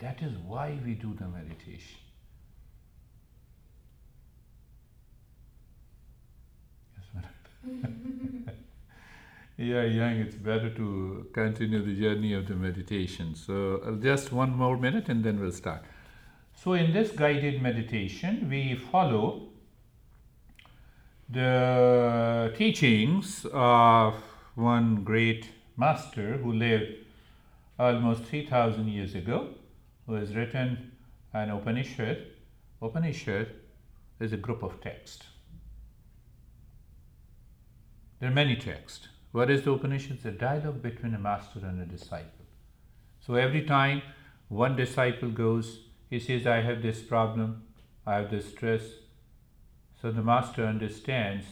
That 0.00 0.22
is 0.22 0.32
why 0.46 0.78
we 0.82 0.94
do 0.94 1.12
the 1.12 1.28
meditation. 1.28 1.98
you 9.58 9.76
are 9.78 9.86
young, 9.86 10.12
it's 10.12 10.36
better 10.36 10.70
to 10.70 11.26
continue 11.34 11.84
the 11.84 11.94
journey 12.00 12.32
of 12.32 12.48
the 12.48 12.54
meditation. 12.54 13.34
So, 13.34 13.82
uh, 13.84 13.92
just 14.02 14.32
one 14.32 14.56
more 14.56 14.78
minute 14.78 15.10
and 15.10 15.22
then 15.22 15.38
we'll 15.38 15.52
start. 15.52 15.82
So, 16.54 16.72
in 16.72 16.94
this 16.94 17.12
guided 17.12 17.60
meditation, 17.60 18.48
we 18.48 18.76
follow 18.76 19.48
the 21.28 22.54
teachings 22.56 23.46
of 23.52 24.14
one 24.54 25.04
great 25.04 25.50
master 25.76 26.38
who 26.38 26.54
lived 26.54 26.94
almost 27.78 28.24
3000 28.24 28.88
years 28.88 29.14
ago 29.14 29.50
who 30.10 30.16
has 30.16 30.34
written 30.34 30.90
an 31.32 31.50
Upanishad. 31.50 32.26
Upanishad 32.82 33.46
is 34.18 34.32
a 34.32 34.36
group 34.36 34.64
of 34.64 34.80
texts. 34.80 35.24
There 38.18 38.28
are 38.28 38.34
many 38.34 38.56
texts. 38.56 39.06
What 39.30 39.50
is 39.50 39.62
the 39.62 39.70
Upanishad? 39.70 40.16
It's 40.16 40.24
a 40.24 40.32
dialogue 40.32 40.82
between 40.82 41.14
a 41.14 41.18
master 41.18 41.60
and 41.62 41.80
a 41.80 41.86
disciple. 41.86 42.44
So 43.20 43.36
every 43.36 43.64
time 43.64 44.02
one 44.48 44.74
disciple 44.74 45.30
goes, 45.30 45.78
he 46.10 46.18
says, 46.18 46.44
I 46.44 46.62
have 46.62 46.82
this 46.82 47.00
problem, 47.00 47.62
I 48.04 48.16
have 48.16 48.32
this 48.32 48.48
stress. 48.48 48.82
So 50.02 50.10
the 50.10 50.22
master 50.22 50.66
understands 50.66 51.46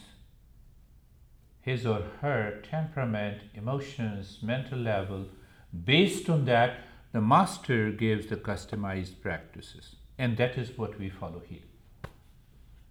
his 1.61 1.85
or 1.85 2.03
her 2.19 2.61
temperament, 2.69 3.41
emotions, 3.53 4.39
mental 4.41 4.79
level. 4.79 5.27
Based 5.85 6.29
on 6.29 6.43
that, 6.43 6.88
the 7.11 7.21
master 7.21 7.91
gives 7.91 8.27
the 8.27 8.35
customized 8.35 9.21
practices, 9.21 9.95
and 10.17 10.37
that 10.37 10.57
is 10.57 10.77
what 10.77 10.99
we 10.99 11.09
follow 11.09 11.41
here. 11.47 11.59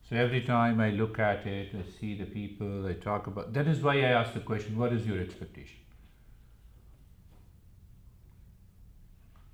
So 0.08 0.16
every 0.16 0.40
time 0.40 0.80
I 0.80 0.90
look 0.90 1.18
at 1.18 1.46
it, 1.46 1.74
I 1.74 1.82
see 2.00 2.16
the 2.16 2.24
people, 2.24 2.86
I 2.86 2.94
talk 2.94 3.26
about 3.26 3.52
that 3.52 3.68
is 3.68 3.80
why 3.82 3.98
I 3.98 4.12
ask 4.20 4.32
the 4.32 4.40
question, 4.40 4.78
what 4.78 4.92
is 4.92 5.06
your 5.06 5.20
expectation? 5.20 5.78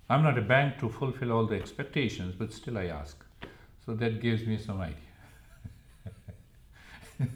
I'm 0.09 0.23
not 0.23 0.39
a 0.39 0.43
bank 0.43 0.79
to 0.79 0.89
fulfill 0.89 1.33
all 1.33 1.47
the 1.47 1.57
expectations, 1.57 2.35
but 2.39 2.53
still 2.53 2.79
I 2.79 2.87
ask. 2.87 3.17
So 3.85 3.95
that 3.95 4.21
gives 4.21 4.47
me 4.47 4.59
some 4.59 4.81
idea. 4.81 4.97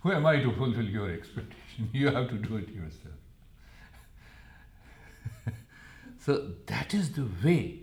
Who 0.00 0.12
am 0.12 0.26
I 0.26 0.40
to 0.40 0.52
fulfill 0.52 0.84
your 0.84 1.10
expectation? 1.12 1.60
You 1.92 2.08
have 2.08 2.28
to 2.30 2.36
do 2.36 2.56
it 2.56 2.68
yourself. 2.68 3.23
So 6.24 6.52
that 6.66 6.94
is 6.94 7.12
the 7.12 7.26
way. 7.44 7.80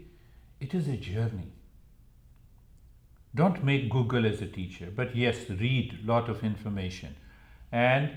It 0.59 0.73
is 0.73 0.87
a 0.87 0.97
journey. 0.97 1.51
Don't 3.35 3.63
make 3.63 3.89
Google 3.89 4.25
as 4.25 4.41
a 4.41 4.47
teacher, 4.47 4.91
but 4.93 5.15
yes, 5.15 5.49
read 5.49 5.99
a 6.03 6.07
lot 6.07 6.27
of 6.27 6.43
information. 6.43 7.15
And 7.71 8.11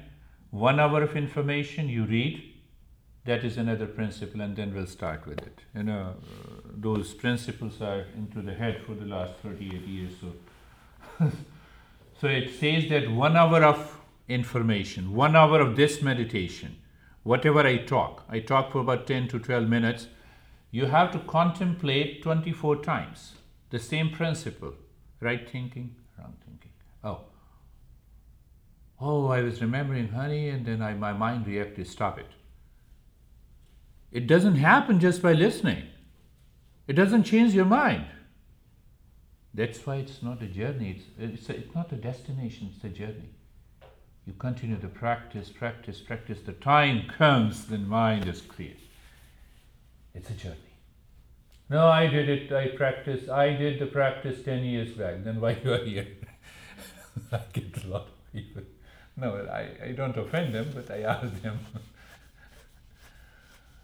one 0.51 0.81
hour 0.81 1.03
of 1.03 1.15
information 1.15 1.89
you 1.89 2.05
read, 2.05 2.43
that 3.27 3.45
is 3.45 3.59
another 3.59 3.87
principle, 3.87 4.41
and 4.41 4.57
then 4.57 4.75
we'll 4.75 4.87
start 4.87 5.27
with 5.27 5.41
it. 5.41 5.61
You 5.75 5.83
know, 5.83 6.15
uh, 6.15 6.61
those 6.75 7.13
principles 7.13 7.81
are 7.83 8.07
into 8.17 8.41
the 8.41 8.55
head 8.55 8.83
for 8.87 8.95
the 8.95 9.05
last 9.05 9.35
38 9.43 9.87
years. 9.87 10.13
So, 10.21 11.27
so 12.21 12.29
it 12.29 12.51
says 12.59 12.89
that 12.89 13.11
one 13.11 13.37
hour 13.37 13.63
of 13.63 14.01
information, 14.29 15.15
one 15.15 15.37
hour 15.37 15.61
of 15.61 15.77
this 15.77 16.03
meditation, 16.03 16.77
whatever 17.25 17.61
I 17.61 17.79
talk, 17.79 18.25
I 18.29 18.39
talk 18.39 18.71
for 18.71 18.79
about 18.79 19.07
10 19.07 19.29
to 19.29 19.39
12 19.41 19.69
minutes, 19.69 20.07
you 20.71 20.87
have 20.87 21.11
to 21.13 21.19
contemplate 21.19 22.23
24 22.23 22.77
times 22.83 23.33
the 23.71 23.79
same 23.79 24.11
principle 24.11 24.75
right 25.21 25.49
thinking, 25.51 25.97
wrong 26.19 26.35
thinking. 26.45 26.71
Oh, 27.03 27.23
oh, 29.01 29.29
I 29.29 29.41
was 29.41 29.61
remembering 29.61 30.09
honey, 30.09 30.49
and 30.51 30.65
then 30.67 30.83
I, 30.83 30.95
my 30.95 31.13
mind 31.13 31.47
reacted, 31.47 31.89
stop 31.89 32.19
it. 32.19 32.31
It 34.13 34.27
doesn't 34.27 34.57
happen 34.57 35.01
just 35.01 35.23
by 35.23 35.33
listening, 35.33 35.85
it 36.87 36.93
doesn't 36.93 37.25
change 37.25 37.55
your 37.55 37.65
mind. 37.65 38.07
That's 39.55 39.87
why 39.87 39.97
it's 39.97 40.23
not 40.23 40.43
a 40.43 40.47
journey, 40.47 41.03
it's, 41.19 41.41
it's, 41.41 41.49
a, 41.49 41.57
it's 41.57 41.75
not 41.75 41.93
a 41.93 41.97
destination, 41.97 42.73
it's 42.75 42.85
a 42.85 42.89
journey. 42.89 43.31
You 44.27 44.33
continue 44.39 44.79
to 44.79 44.89
practice, 44.89 45.51
practice, 45.51 46.01
practice. 46.01 46.41
The 46.41 46.53
time 46.53 47.09
comes, 47.09 47.67
then 47.67 47.87
mind 47.87 48.27
is 48.27 48.41
clear. 48.41 48.75
It's 50.15 50.31
a 50.31 50.35
journey. 50.35 50.57
No, 51.69 51.89
I 51.89 52.07
did 52.07 52.29
it, 52.29 52.53
I 52.53 52.69
practiced, 52.69 53.29
I 53.29 53.55
did 53.55 53.79
the 53.79 53.87
practice 53.87 54.43
10 54.45 54.65
years 54.65 54.93
back, 54.93 55.25
then 55.25 55.41
why 55.41 55.59
you 55.65 55.73
are 55.73 55.85
here? 55.85 56.07
I 57.33 57.41
get 57.53 57.85
a 57.85 57.89
lot 57.89 58.03
of 58.03 58.33
people. 58.33 58.63
No, 59.17 59.47
I, 59.51 59.89
I 59.89 59.93
don't 59.93 60.17
offend 60.17 60.55
them, 60.55 60.71
but 60.75 60.91
I 60.91 61.03
ask 61.03 61.43
them. 61.43 61.59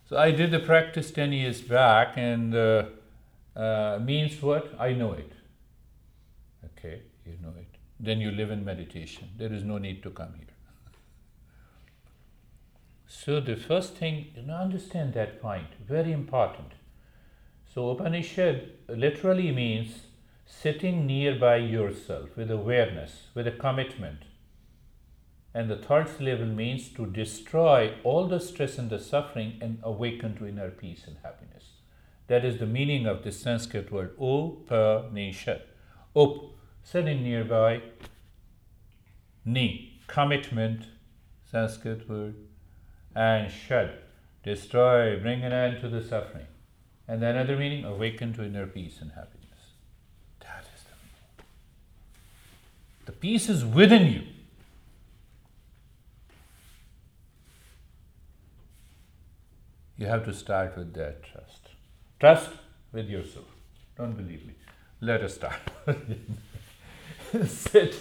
so 0.09 0.17
I 0.17 0.31
did 0.31 0.51
the 0.51 0.59
practice 0.59 1.11
10 1.11 1.33
years 1.33 1.61
back, 1.61 2.15
and 2.17 2.55
uh, 2.55 2.85
uh, 3.57 3.99
means 4.03 4.41
what? 4.43 4.75
I 4.79 4.93
know 4.93 5.13
it. 5.13 5.33
Okay, 6.65 7.03
you 7.25 7.35
know 7.43 7.53
it. 7.59 7.70
Then 8.03 8.21
you 8.21 8.31
live 8.31 8.51
in 8.51 8.65
meditation. 8.65 9.29
There 9.37 9.53
is 9.53 9.63
no 9.63 9.77
need 9.77 10.03
to 10.05 10.11
come 10.11 10.33
here. 10.35 10.47
So 13.07 13.41
the 13.41 13.57
first 13.57 13.97
thing, 13.97 14.29
you 14.35 14.43
know, 14.43 14.55
understand 14.55 15.13
that 15.15 15.43
point, 15.43 15.67
very 15.87 16.13
important. 16.13 16.73
So 17.75 17.91
Upanishad 17.91 18.71
literally 18.89 19.53
means 19.53 20.07
sitting 20.47 21.07
nearby 21.07 21.57
yourself 21.57 22.37
with 22.37 22.51
awareness, 22.51 23.27
with 23.35 23.47
a 23.47 23.53
commitment. 23.53 24.23
And 25.53 25.69
the 25.69 25.77
third 25.77 26.21
level 26.21 26.47
means 26.47 26.89
to 26.91 27.05
destroy 27.05 27.95
all 28.05 28.27
the 28.29 28.41
stress 28.41 28.79
and 28.79 28.89
the 28.89 28.99
suffering 28.99 29.59
and 29.61 29.79
awaken 29.83 30.37
to 30.39 30.47
inner 30.47 30.71
peace 30.71 31.05
and 31.07 31.17
happiness. 31.23 31.65
That 32.29 32.45
is 32.45 32.59
the 32.59 32.67
meaning 32.67 33.07
of 33.07 33.25
the 33.25 33.33
Sanskrit 33.33 33.91
word 33.91 34.15
Upanishad. 34.21 35.63
Up, 36.15 36.37
sitting 36.83 37.23
nearby, 37.23 37.83
Ni, 39.45 40.01
commitment, 40.07 40.87
Sanskrit 41.51 42.09
word, 42.09 42.35
and 43.15 43.51
Shad, 43.51 43.93
destroy, 44.45 45.19
bring 45.19 45.43
an 45.43 45.53
end 45.53 45.81
to 45.81 45.89
the 45.89 46.03
suffering. 46.03 46.47
And 47.09 47.23
the 47.23 47.27
another 47.27 47.57
meaning, 47.57 47.85
awaken 47.85 48.33
to 48.35 48.45
inner 48.45 48.67
peace 48.67 48.99
and 49.01 49.11
happiness. 49.11 49.75
That 50.41 50.65
is 50.77 50.85
the 50.85 50.95
meaning. 51.03 51.47
The 53.07 53.13
peace 53.13 53.49
is 53.49 53.65
within 53.65 54.13
you. 54.13 54.23
You 59.97 60.07
have 60.07 60.25
to 60.25 60.33
start 60.33 60.79
with 60.79 60.95
that 60.95 61.25
trust. 61.25 61.71
Trust 62.21 62.51
with 62.93 63.09
yourself. 63.09 63.45
Don't 63.99 64.17
believe 64.17 64.47
me. 64.47 64.55
Let 65.01 65.23
us 65.23 65.35
start. 65.35 65.61
sit, 67.47 67.95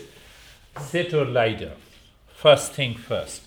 sit 0.81 1.13
or 1.13 1.25
lie 1.25 1.53
down. 1.53 1.77
First 2.33 2.73
thing 2.73 2.95
first. 2.95 3.43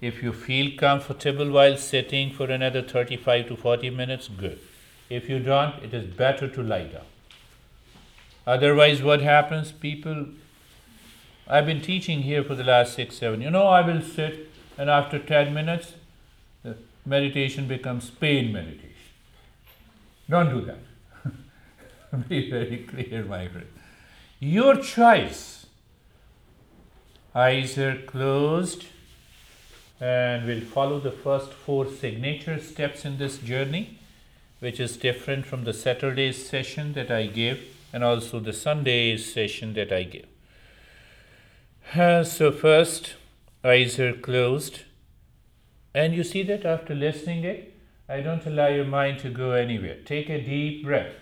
If 0.00 0.22
you 0.22 0.32
feel 0.32 0.76
comfortable 0.78 1.50
while 1.50 1.76
sitting 1.76 2.30
for 2.30 2.50
another 2.50 2.82
35 2.82 3.48
to 3.48 3.56
40 3.56 3.90
minutes, 3.90 4.28
good. 4.28 4.58
If 5.08 5.28
you 5.28 5.38
don't, 5.38 5.82
it 5.82 5.94
is 5.94 6.04
better 6.14 6.48
to 6.48 6.62
lie 6.62 6.84
down. 6.84 7.06
Otherwise, 8.46 9.02
what 9.02 9.20
happens? 9.22 9.72
People, 9.72 10.26
I've 11.46 11.66
been 11.66 11.80
teaching 11.80 12.22
here 12.22 12.44
for 12.44 12.54
the 12.54 12.64
last 12.64 12.94
six, 12.94 13.16
seven. 13.16 13.40
You 13.40 13.50
know, 13.50 13.66
I 13.66 13.80
will 13.80 14.02
sit, 14.02 14.50
and 14.76 14.88
after 14.90 15.18
10 15.18 15.52
minutes, 15.52 15.94
the 16.62 16.76
meditation 17.04 17.66
becomes 17.66 18.10
pain 18.10 18.52
meditation. 18.52 18.94
Don't 20.28 20.50
do 20.50 20.60
that. 20.66 22.28
Be 22.28 22.50
very 22.50 22.86
clear, 22.88 23.24
my 23.24 23.48
friend. 23.48 23.66
Your 24.40 24.76
choice. 24.76 25.66
Eyes 27.34 27.76
are 27.76 27.96
closed 27.96 28.84
and 30.00 30.46
we'll 30.46 30.60
follow 30.60 31.00
the 31.00 31.10
first 31.10 31.52
four 31.52 31.90
signature 31.90 32.60
steps 32.60 33.04
in 33.04 33.18
this 33.18 33.38
journey, 33.38 33.98
which 34.60 34.78
is 34.78 34.96
different 34.96 35.44
from 35.44 35.64
the 35.64 35.72
Saturday 35.72 36.30
session 36.30 36.92
that 36.92 37.10
I 37.10 37.26
gave 37.26 37.64
and 37.92 38.04
also 38.04 38.38
the 38.38 38.52
Sunday 38.52 39.16
session 39.16 39.74
that 39.74 39.90
I 39.90 40.04
gave. 40.04 40.26
Uh, 41.96 42.22
so, 42.22 42.52
first, 42.52 43.14
eyes 43.64 43.98
are 43.98 44.12
closed, 44.12 44.82
and 45.94 46.14
you 46.14 46.22
see 46.22 46.44
that 46.44 46.64
after 46.64 46.94
listening 46.94 47.42
it, 47.42 47.74
I 48.08 48.20
don't 48.20 48.46
allow 48.46 48.68
your 48.68 48.84
mind 48.84 49.18
to 49.20 49.30
go 49.30 49.52
anywhere. 49.52 49.96
Take 50.04 50.28
a 50.28 50.40
deep 50.40 50.84
breath. 50.84 51.14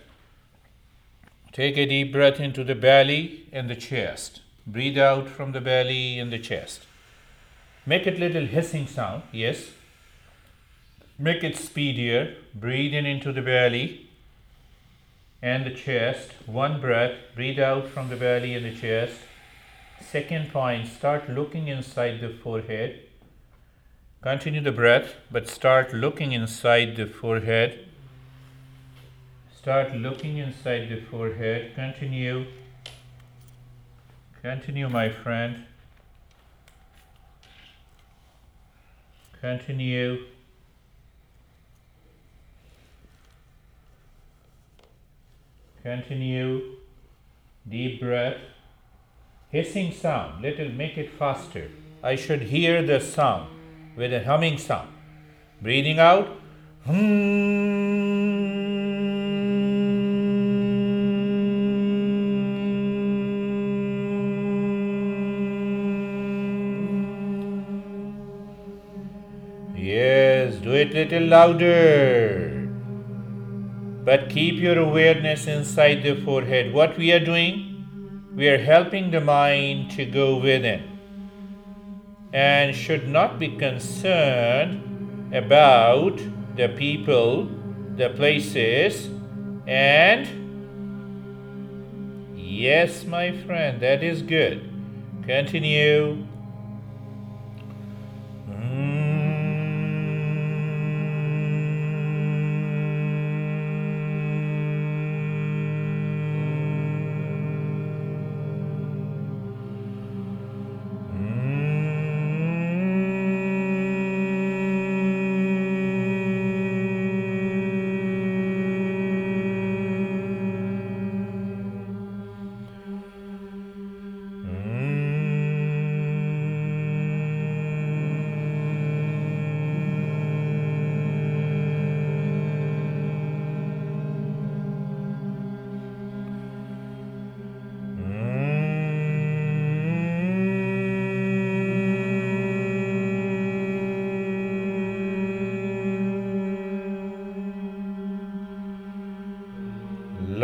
Take 1.57 1.75
a 1.75 1.87
deep 1.87 2.11
breath 2.11 2.39
into 2.39 2.63
the 2.63 2.75
belly 2.75 3.47
and 3.51 3.67
the 3.67 3.75
chest. 3.75 4.41
Breathe 4.67 4.95
out 4.95 5.27
from 5.27 5.53
the 5.53 5.59
belly 5.59 6.19
and 6.19 6.31
the 6.31 6.37
chest. 6.37 6.85
Make 7.83 8.05
it 8.05 8.19
little 8.19 8.45
hissing 8.45 8.85
sound, 8.85 9.23
yes. 9.31 9.71
Make 11.17 11.43
it 11.43 11.57
speedier. 11.57 12.35
Breathe 12.53 12.93
in 12.93 13.07
into 13.07 13.31
the 13.31 13.41
belly 13.41 14.07
and 15.41 15.65
the 15.65 15.73
chest. 15.73 16.29
One 16.45 16.79
breath. 16.79 17.15
Breathe 17.33 17.57
out 17.57 17.87
from 17.87 18.09
the 18.09 18.17
belly 18.17 18.53
and 18.53 18.63
the 18.63 18.79
chest. 18.79 19.15
Second 19.99 20.53
point, 20.53 20.87
start 20.87 21.27
looking 21.27 21.69
inside 21.69 22.21
the 22.21 22.29
forehead. 22.29 22.99
Continue 24.21 24.61
the 24.61 24.71
breath, 24.71 25.15
but 25.31 25.47
start 25.47 25.91
looking 25.91 26.33
inside 26.33 26.95
the 26.95 27.07
forehead. 27.07 27.86
Start 29.67 29.91
looking 29.95 30.37
inside 30.37 30.87
the 30.87 31.01
forehead. 31.11 31.75
Continue. 31.75 32.45
Continue, 34.41 34.87
my 34.87 35.09
friend. 35.09 35.65
Continue. 39.41 40.23
Continue. 45.83 46.61
Deep 47.67 47.99
breath. 47.99 48.37
Hissing 49.49 49.91
sound. 49.91 50.43
Little 50.43 50.69
make 50.69 50.97
it 50.97 51.11
faster. 51.11 51.69
I 52.01 52.15
should 52.15 52.43
hear 52.43 52.81
the 52.81 53.01
sound 53.01 53.49
with 53.97 54.13
a 54.13 54.23
humming 54.23 54.59
sound. 54.59 54.93
Breathing 55.61 55.99
out. 55.99 56.29
Yes, 56.87 58.36
do 70.91 70.97
it 70.97 71.11
little 71.11 71.27
louder. 71.27 72.67
But 74.03 74.29
keep 74.29 74.55
your 74.55 74.79
awareness 74.79 75.47
inside 75.47 76.03
the 76.03 76.15
forehead. 76.15 76.73
What 76.73 76.97
we 76.97 77.11
are 77.11 77.23
doing, 77.23 78.31
we 78.35 78.47
are 78.47 78.57
helping 78.57 79.11
the 79.11 79.21
mind 79.21 79.91
to 79.91 80.05
go 80.05 80.37
within 80.37 80.97
and 82.33 82.75
should 82.75 83.07
not 83.07 83.39
be 83.39 83.55
concerned 83.57 85.33
about 85.33 86.21
the 86.55 86.69
people, 86.69 87.49
the 87.95 88.09
places, 88.09 89.09
and 89.67 90.27
yes, 92.35 93.05
my 93.05 93.31
friend, 93.31 93.81
that 93.81 94.03
is 94.03 94.21
good. 94.21 94.69
Continue. 95.25 96.26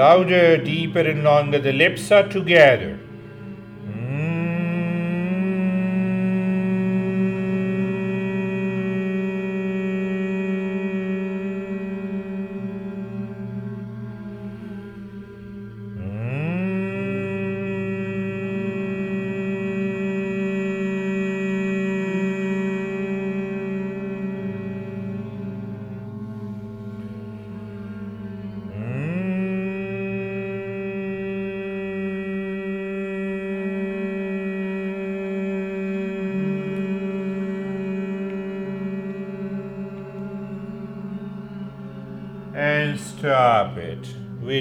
Louder, 0.03 0.57
deeper, 0.57 0.99
and 0.99 1.23
longer. 1.23 1.59
The 1.59 1.71
lips 1.71 2.11
are 2.11 2.27
together. 2.27 2.99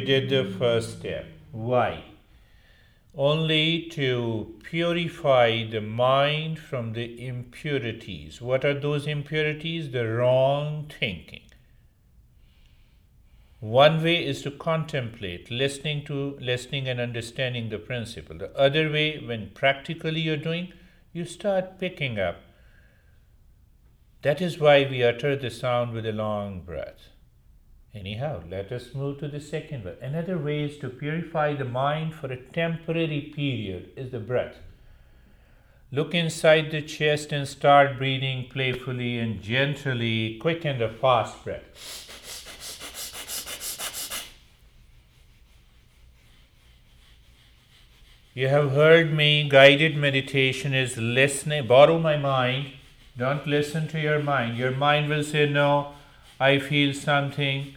Did 0.05 0.29
the 0.29 0.45
first 0.59 0.99
step. 0.99 1.27
Why? 1.51 2.05
Only 3.15 3.89
to 3.91 4.55
purify 4.63 5.65
the 5.69 5.81
mind 5.81 6.59
from 6.59 6.95
the 6.95 7.27
impurities. 7.27 8.41
What 8.41 8.65
are 8.65 8.79
those 8.79 9.07
impurities? 9.07 9.91
The 9.91 10.07
wrong 10.09 10.91
thinking. 10.99 11.43
One 13.61 14.03
way 14.03 14.27
is 14.27 14.43
to 14.43 14.51
contemplate, 14.51 15.49
listening 15.49 16.05
to 16.07 16.37
listening 16.41 16.89
and 16.89 16.99
understanding 16.99 17.69
the 17.69 17.79
principle. 17.79 18.37
The 18.39 18.51
other 18.59 18.91
way, 18.91 19.19
when 19.25 19.51
practically 19.55 20.21
you're 20.21 20.37
doing, 20.37 20.73
you 21.13 21.25
start 21.25 21.79
picking 21.79 22.19
up. 22.19 22.41
That 24.23 24.41
is 24.41 24.59
why 24.59 24.85
we 24.91 25.05
utter 25.05 25.37
the 25.37 25.51
sound 25.51 25.93
with 25.93 26.07
a 26.07 26.13
long 26.13 26.63
breath. 26.63 27.12
Anyhow, 27.95 28.43
let 28.51 28.73
us 28.73 28.95
move 28.95 29.19
to 29.19 29.29
the 29.29 29.41
second 29.41 29.85
way. 29.85 29.97
Another 30.01 30.39
way 30.39 30.65
is 30.65 30.79
to 30.79 30.89
purify 30.89 31.55
the 31.55 31.67
mind 31.67 32.15
for 32.15 32.33
a 32.33 32.39
temporary 32.39 33.33
period 33.37 33.91
is 33.97 34.11
the 34.11 34.19
breath. 34.19 34.57
Look 35.91 36.15
inside 36.15 36.71
the 36.71 36.81
chest 36.81 37.33
and 37.33 37.47
start 37.47 37.99
breathing 37.99 38.49
playfully 38.49 39.19
and 39.19 39.43
gently, 39.43 40.39
quick 40.41 40.65
and 40.65 40.81
a 40.81 40.89
fast 40.89 41.45
breath. 41.45 42.09
You 48.33 48.49
have 48.49 48.71
heard 48.71 49.13
me, 49.13 49.47
guided 49.47 49.95
meditation 49.99 50.73
is 50.73 50.97
listening, 50.97 51.67
borrow 51.67 51.99
my 51.99 52.17
mind. 52.17 52.73
Don't 53.19 53.47
listen 53.47 53.87
to 53.89 54.01
your 54.01 54.21
mind. 54.21 54.57
Your 54.57 54.71
mind 54.71 55.11
will 55.11 55.23
say, 55.23 55.47
No, 55.47 55.93
I 56.41 56.59
feel 56.59 56.95
something. 56.95 57.75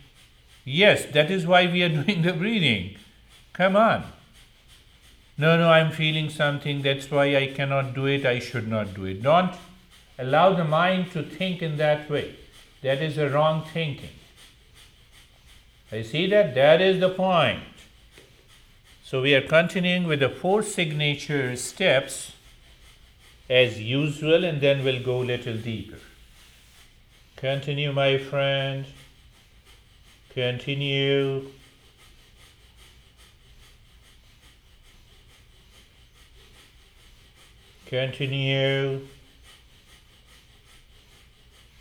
Yes, 0.65 1.05
that 1.13 1.29
is 1.29 1.45
why 1.45 1.67
we 1.67 1.83
are 1.83 1.89
doing 2.03 2.23
the 2.23 2.33
breathing. 2.33 2.97
Come 3.53 3.75
on. 3.75 4.03
No, 5.37 5.57
no, 5.57 5.69
I'm 5.69 5.91
feeling 5.91 6.29
something. 6.29 6.81
That's 6.81 7.11
why 7.11 7.35
I 7.35 7.47
cannot 7.47 7.93
do 7.93 8.05
it. 8.05 8.25
I 8.25 8.39
should 8.39 8.67
not 8.67 8.93
do 8.93 9.05
it. 9.05 9.21
Don't 9.21 9.53
allow 10.17 10.53
the 10.53 10.63
mind 10.63 11.11
to 11.11 11.23
think 11.23 11.61
in 11.61 11.77
that 11.77 12.09
way. 12.09 12.35
That 12.81 13.01
is 13.01 13.17
a 13.17 13.29
wrong 13.29 13.65
thinking. 13.73 14.09
I 15.91 16.01
see 16.01 16.27
that? 16.27 16.55
That 16.55 16.81
is 16.81 16.99
the 16.99 17.09
point. 17.09 17.63
So 19.03 19.21
we 19.21 19.35
are 19.35 19.41
continuing 19.41 20.07
with 20.07 20.21
the 20.21 20.29
four 20.29 20.63
signature 20.63 21.55
steps 21.55 22.31
as 23.49 23.79
usual 23.79 24.43
and 24.43 24.61
then 24.61 24.83
we'll 24.83 25.03
go 25.03 25.21
a 25.21 25.25
little 25.25 25.57
deeper. 25.57 25.99
Continue, 27.35 27.91
my 27.91 28.17
friend. 28.17 28.85
Continue. 30.35 31.49
Continue. 37.85 39.07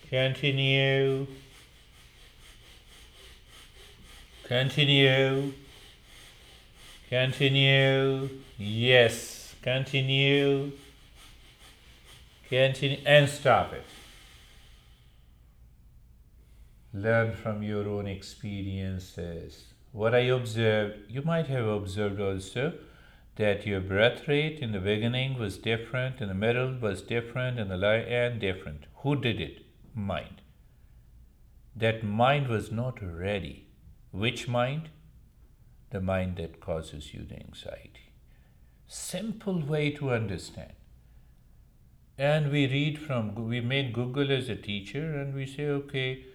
Continue. 0.09 1.27
Continue. 4.45 5.53
Continue. 7.11 8.29
Yes. 8.57 9.57
Continue. 9.63 10.71
Continue. 12.49 12.99
And 13.05 13.29
stop 13.29 13.73
it. 13.73 13.83
Learn 16.97 17.35
from 17.35 17.65
your 17.65 17.89
own 17.89 18.07
experiences. 18.07 19.75
What 19.91 20.15
I 20.15 20.21
observed, 20.21 21.11
you 21.11 21.23
might 21.23 21.49
have 21.49 21.67
observed 21.67 22.21
also 22.21 22.75
that 23.35 23.67
your 23.67 23.81
breath 23.81 24.29
rate 24.29 24.61
in 24.61 24.71
the 24.71 24.79
beginning 24.79 25.37
was 25.37 25.59
different, 25.59 26.21
in 26.21 26.29
the 26.29 26.35
middle 26.35 26.79
was 26.79 27.03
different, 27.03 27.59
in 27.59 27.69
the 27.69 27.85
end 27.85 28.41
different. 28.41 28.87
Who 28.99 29.17
did 29.17 29.41
it? 29.41 29.67
Mind. 29.93 30.41
That 31.75 32.05
mind 32.05 32.47
was 32.47 32.71
not 32.71 33.03
ready. 33.03 33.67
Which 34.13 34.47
mind? 34.47 34.91
The 35.91 36.01
mind 36.01 36.37
that 36.37 36.61
causes 36.61 37.13
you 37.13 37.25
the 37.25 37.41
anxiety. 37.41 38.13
Simple 38.87 39.61
way 39.61 39.91
to 39.91 40.13
understand. 40.13 40.75
And 42.17 42.53
we 42.53 42.69
read 42.69 43.01
from, 43.01 43.35
we 43.35 43.61
make 43.61 43.93
Google 43.93 44.31
as 44.31 44.49
a 44.49 44.55
teacher 44.55 45.19
and 45.19 45.35
we 45.35 45.47
say, 45.47 45.67
okay, 45.67 46.27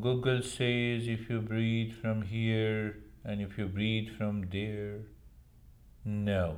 Google 0.00 0.42
says 0.42 1.08
if 1.08 1.28
you 1.28 1.40
breathe 1.40 1.92
from 1.94 2.22
here 2.22 2.96
and 3.24 3.40
if 3.40 3.58
you 3.58 3.66
breathe 3.66 4.16
from 4.16 4.48
there, 4.50 5.00
no. 6.04 6.56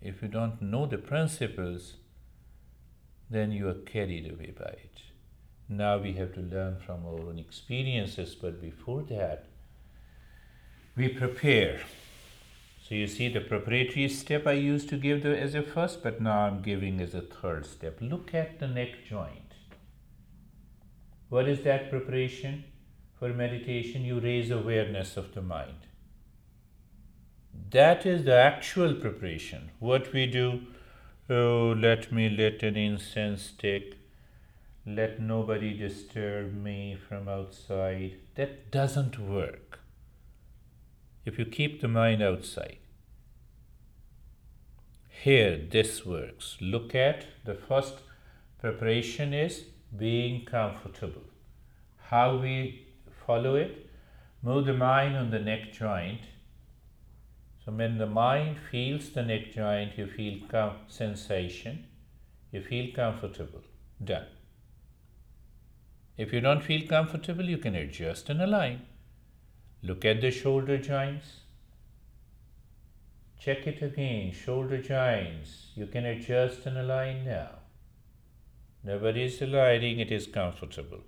If 0.00 0.20
you 0.20 0.28
don't 0.28 0.60
know 0.60 0.86
the 0.86 0.98
principles, 0.98 1.94
then 3.30 3.52
you 3.52 3.68
are 3.68 3.74
carried 3.74 4.30
away 4.30 4.52
by 4.58 4.70
it. 4.70 5.02
Now 5.68 5.98
we 5.98 6.12
have 6.14 6.34
to 6.34 6.40
learn 6.40 6.78
from 6.84 7.06
our 7.06 7.20
own 7.20 7.38
experiences, 7.38 8.34
but 8.34 8.60
before 8.60 9.02
that, 9.04 9.46
we 10.96 11.08
prepare. 11.08 11.80
So 12.86 12.94
you 12.96 13.06
see 13.06 13.28
the 13.28 13.40
preparatory 13.40 14.08
step 14.08 14.46
I 14.46 14.52
used 14.52 14.88
to 14.90 14.96
give 14.96 15.22
the, 15.22 15.38
as 15.38 15.54
a 15.54 15.62
first, 15.62 16.02
but 16.02 16.20
now 16.20 16.40
I'm 16.40 16.62
giving 16.62 17.00
as 17.00 17.14
a 17.14 17.22
third 17.22 17.64
step. 17.64 17.98
Look 18.00 18.34
at 18.34 18.58
the 18.58 18.66
neck 18.66 19.06
joint. 19.08 19.51
What 21.32 21.48
is 21.48 21.62
that 21.62 21.88
preparation? 21.88 22.64
For 23.18 23.30
meditation, 23.30 24.02
you 24.04 24.20
raise 24.20 24.50
awareness 24.50 25.16
of 25.16 25.32
the 25.32 25.40
mind. 25.40 25.86
That 27.70 28.04
is 28.04 28.24
the 28.24 28.36
actual 28.36 28.96
preparation. 28.96 29.70
What 29.78 30.12
we 30.12 30.26
do, 30.26 30.66
oh, 31.30 31.74
let 31.74 32.12
me 32.12 32.28
lit 32.28 32.62
an 32.62 32.76
incense 32.76 33.44
stick, 33.44 33.96
let 34.84 35.22
nobody 35.22 35.72
disturb 35.74 36.52
me 36.52 36.98
from 37.08 37.28
outside. 37.28 38.18
That 38.34 38.70
doesn't 38.70 39.18
work 39.18 39.78
if 41.24 41.38
you 41.38 41.46
keep 41.46 41.80
the 41.80 41.88
mind 41.88 42.22
outside. 42.22 42.76
Here, 45.08 45.56
this 45.56 46.04
works. 46.04 46.58
Look 46.60 46.94
at 46.94 47.24
the 47.46 47.54
first 47.54 47.94
preparation 48.60 49.32
is 49.32 49.64
being 49.96 50.44
comfortable. 50.44 51.22
How 51.96 52.36
we 52.36 52.86
follow 53.26 53.56
it? 53.56 53.90
Move 54.42 54.66
the 54.66 54.74
mind 54.74 55.16
on 55.16 55.30
the 55.30 55.38
neck 55.38 55.72
joint 55.72 56.20
so 57.64 57.70
when 57.70 57.98
the 57.98 58.06
mind 58.06 58.58
feels 58.70 59.10
the 59.10 59.22
neck 59.22 59.52
joint, 59.52 59.96
you 59.96 60.08
feel 60.08 60.40
com- 60.48 60.78
sensation, 60.88 61.86
you 62.50 62.60
feel 62.60 62.92
comfortable. 62.92 63.62
Done. 64.02 64.26
If 66.16 66.32
you 66.32 66.40
don't 66.40 66.62
feel 66.62 66.86
comfortable, 66.88 67.44
you 67.44 67.58
can 67.58 67.76
adjust 67.76 68.28
and 68.30 68.42
align. 68.42 68.82
Look 69.80 70.04
at 70.04 70.20
the 70.20 70.32
shoulder 70.32 70.76
joints. 70.76 71.26
Check 73.38 73.66
it 73.68 73.80
again. 73.80 74.32
Shoulder 74.32 74.82
joints. 74.82 75.70
You 75.76 75.86
can 75.86 76.04
adjust 76.04 76.66
and 76.66 76.78
align 76.78 77.24
now. 77.24 77.61
Nobody 78.84 79.22
is 79.22 79.40
aligning, 79.40 80.00
it 80.00 80.10
is 80.10 80.26
comfortable. 80.26 81.00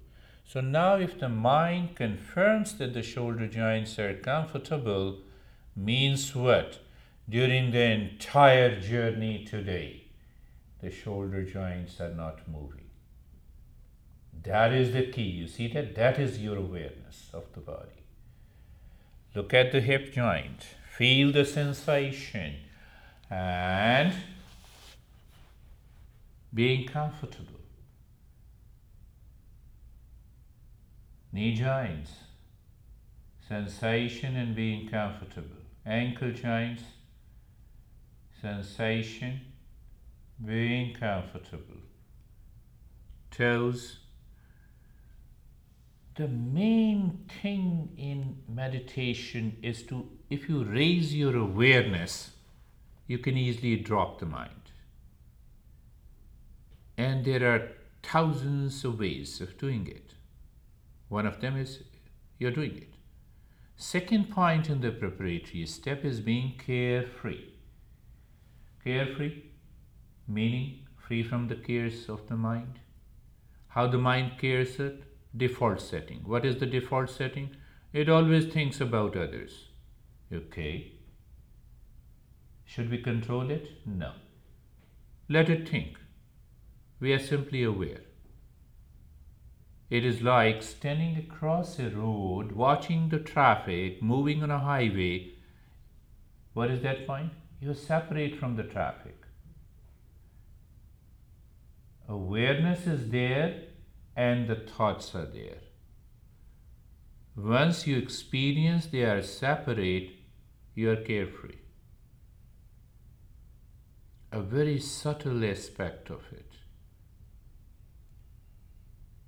So 0.47 0.61
now, 0.61 0.97
if 0.97 1.19
the 1.19 1.29
mind 1.29 1.97
confirms 1.97 2.77
that 2.79 2.95
the 2.95 3.03
shoulder 3.03 3.47
joints 3.49 3.99
are 3.99 4.15
comfortable, 4.15 5.19
means 5.75 6.35
what? 6.35 6.79
During 7.29 7.71
the 7.71 7.91
entire 7.91 8.81
journey 8.81 9.45
today, 9.45 10.05
the 10.81 10.91
shoulder 10.91 11.43
joints 11.43 12.01
are 12.01 12.13
not 12.15 12.47
moving. 12.47 12.85
That 14.43 14.73
is 14.73 14.93
the 14.93 15.07
key. 15.07 15.23
You 15.23 15.49
see 15.49 15.69
that? 15.69 15.95
That 15.95 16.19
is 16.19 16.39
your 16.39 16.59
awareness 16.59 17.31
of 17.33 17.45
the 17.55 17.61
body. 17.61 18.03
Look 19.35 19.55
at 19.55 19.73
the 19.73 19.81
hip 19.81 20.13
joint. 20.13 20.63
Feel 20.97 21.33
the 21.33 21.45
sensation 21.45 22.57
and 23.31 24.13
being 26.53 26.87
comfortable. 26.87 27.54
Knee 31.35 31.53
joints, 31.53 32.13
sensation 33.49 34.37
and 34.37 34.55
being 34.55 34.89
comfortable 34.89 35.65
ankle 35.87 36.31
joints, 36.31 36.83
sensation, 38.41 39.41
being 40.45 40.95
comfortable, 40.95 41.83
toes. 43.31 43.99
The 46.15 46.29
main 46.29 47.25
thing 47.43 47.91
in 47.97 48.37
meditation 48.49 49.57
is 49.63 49.83
to, 49.85 50.09
if 50.31 50.49
you 50.49 50.63
raise 50.63 51.15
your 51.15 51.37
awareness, 51.37 52.31
you 53.09 53.19
can 53.19 53.37
easily 53.37 53.77
drop 53.77 54.21
the 54.21 54.27
mind. 54.27 54.51
And 56.97 57.25
there 57.25 57.53
are 57.53 57.73
thousands 58.03 58.85
of 58.85 59.01
ways 59.01 59.41
of 59.41 59.59
doing 59.59 59.89
it. 59.89 60.14
One 61.09 61.27
of 61.27 61.41
them 61.41 61.57
is 61.57 61.83
you're 62.39 62.51
doing 62.51 62.77
it. 62.77 62.95
Second 63.77 64.31
point 64.31 64.71
in 64.71 64.81
the 64.81 64.91
preparatory 64.91 65.67
step 65.67 66.05
is 66.05 66.21
being 66.21 66.55
carefree. 66.65 67.45
Carefree, 68.83 69.43
meaning 70.29 70.87
free 70.97 71.23
from 71.23 71.49
the 71.49 71.57
cares 71.57 72.09
of 72.09 72.29
the 72.29 72.37
mind. 72.37 72.79
How 73.69 73.87
the 73.89 73.99
mind 73.99 74.39
cares 74.39 74.79
it? 74.79 75.03
Default 75.37 75.81
setting. 75.81 76.21
What 76.25 76.47
is 76.47 76.61
the 76.61 76.67
default 76.67 77.11
setting? 77.11 77.57
It 77.93 78.09
always 78.09 78.47
thinks 78.47 78.81
about 78.81 79.17
others. 79.17 79.71
Okay. 80.33 80.93
Should 82.65 82.91
we 82.91 82.99
control 82.99 83.51
it? 83.51 83.69
No. 83.85 84.13
Let 85.29 85.51
it 85.51 85.69
think. 85.69 85.99
We 87.01 87.13
are 87.13 87.19
simply 87.19 87.65
aware. 87.65 88.04
It 89.91 90.05
is 90.05 90.23
like 90.23 90.63
standing 90.63 91.17
across 91.17 91.79
a 91.79 91.91
road, 91.91 92.53
watching 92.53 93.11
the 93.11 93.19
traffic 93.19 94.03
moving 94.03 94.43
on 94.43 94.51
a 94.51 94.59
highway. 94.59 95.35
What 96.55 96.71
is 96.71 96.83
that 96.83 97.07
point? 97.07 97.33
You 97.61 97.75
separate 97.75 98.39
from 98.39 98.57
the 98.57 98.65
traffic. 98.65 99.17
Awareness 102.09 102.87
is 102.87 103.11
there 103.11 103.63
and 104.17 104.49
the 104.49 104.57
thoughts 104.57 105.15
are 105.15 105.27
there. 105.27 105.59
Once 107.37 107.87
you 107.87 107.97
experience 107.97 108.87
they 108.87 109.03
are 109.03 109.23
separate, 109.23 110.11
you 110.75 110.91
are 110.91 110.97
carefree. 110.97 111.57
A 114.33 114.41
very 114.41 114.79
subtle 114.79 115.45
aspect 115.45 116.11
of 116.11 116.23
it. 116.33 116.54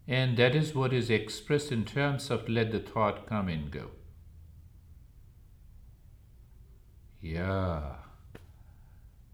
And 0.08 0.36
that 0.36 0.54
is 0.54 0.74
what 0.74 0.92
is 0.92 1.10
expressed 1.10 1.72
in 1.72 1.84
terms 1.84 2.30
of 2.30 2.48
let 2.48 2.70
the 2.70 2.78
thought 2.78 3.26
come 3.26 3.48
and 3.48 3.70
go. 3.70 3.90
Yeah. 7.20 7.96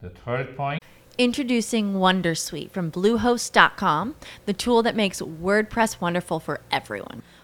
The 0.01 0.11
third 0.11 0.57
point. 0.57 0.83
Introducing 1.19 1.95
Wondersuite 1.95 2.71
from 2.71 2.91
Bluehost.com, 2.91 4.17
the 4.47 4.55
tool 4.55 4.83
that 4.83 4.97
makes 4.97 5.21
WordPress 5.21 6.01
wonderful 6.01 6.41
for 6.41 6.63
everyone. 6.71 7.23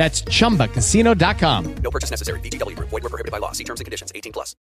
That's 0.00 0.22
chumbacasino.com. 0.22 1.74
No 1.82 1.90
purchase 1.90 2.10
necessary. 2.10 2.40
VGW 2.40 2.74
Group. 2.74 2.88
Void 2.88 3.02
were 3.02 3.10
prohibited 3.10 3.32
by 3.32 3.36
law. 3.36 3.52
See 3.52 3.64
terms 3.64 3.80
and 3.80 3.84
conditions. 3.84 4.10
18 4.14 4.32
plus. 4.32 4.56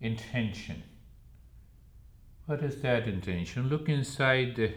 Intention. 0.00 0.82
What 2.46 2.62
is 2.62 2.80
that 2.80 3.06
intention? 3.06 3.68
Look 3.68 3.90
inside 3.90 4.56
the 4.56 4.72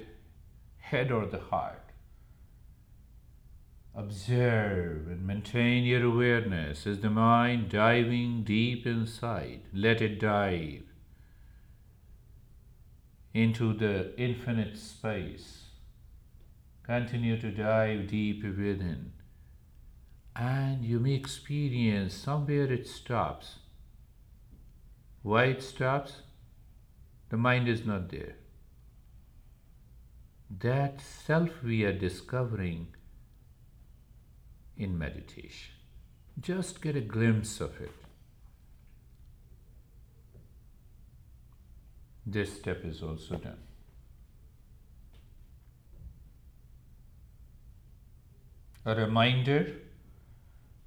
head 0.77 1.09
or 1.09 1.25
the 1.25 1.39
heart. 1.39 1.93
Observe 3.95 5.07
and 5.07 5.25
maintain 5.25 5.85
your 5.85 6.03
awareness 6.03 6.85
as 6.85 6.99
the 6.99 7.09
mind 7.09 7.69
diving 7.69 8.43
deep 8.43 8.85
inside. 8.85 9.61
Let 9.73 10.01
it 10.01 10.19
dive 10.19 10.83
into 13.33 13.73
the 13.73 14.13
infinite 14.19 14.77
space. 14.77 15.54
Continue 16.85 17.41
to 17.41 17.49
dive 17.49 18.07
deep 18.07 18.43
within. 18.43 19.11
And 20.35 20.85
you 20.85 20.99
may 20.99 21.13
experience 21.13 22.13
somewhere 22.13 22.71
it 22.71 22.85
stops. 22.85 23.55
Why 25.23 25.45
it 25.45 25.63
stops? 25.63 26.21
The 27.29 27.37
mind 27.37 27.67
is 27.67 27.87
not 27.87 28.09
there. 28.09 28.35
That 30.59 31.01
self 31.01 31.63
we 31.63 31.83
are 31.85 31.97
discovering 31.97 32.87
in 34.77 34.95
meditation. 34.95 35.73
Just 36.39 36.83
get 36.83 36.95
a 36.95 37.01
glimpse 37.01 37.59
of 37.61 37.81
it. 37.81 37.91
This 42.27 42.53
step 42.53 42.85
is 42.85 43.01
also 43.01 43.37
done. 43.37 43.57
A 48.87 48.93
reminder 48.93 49.77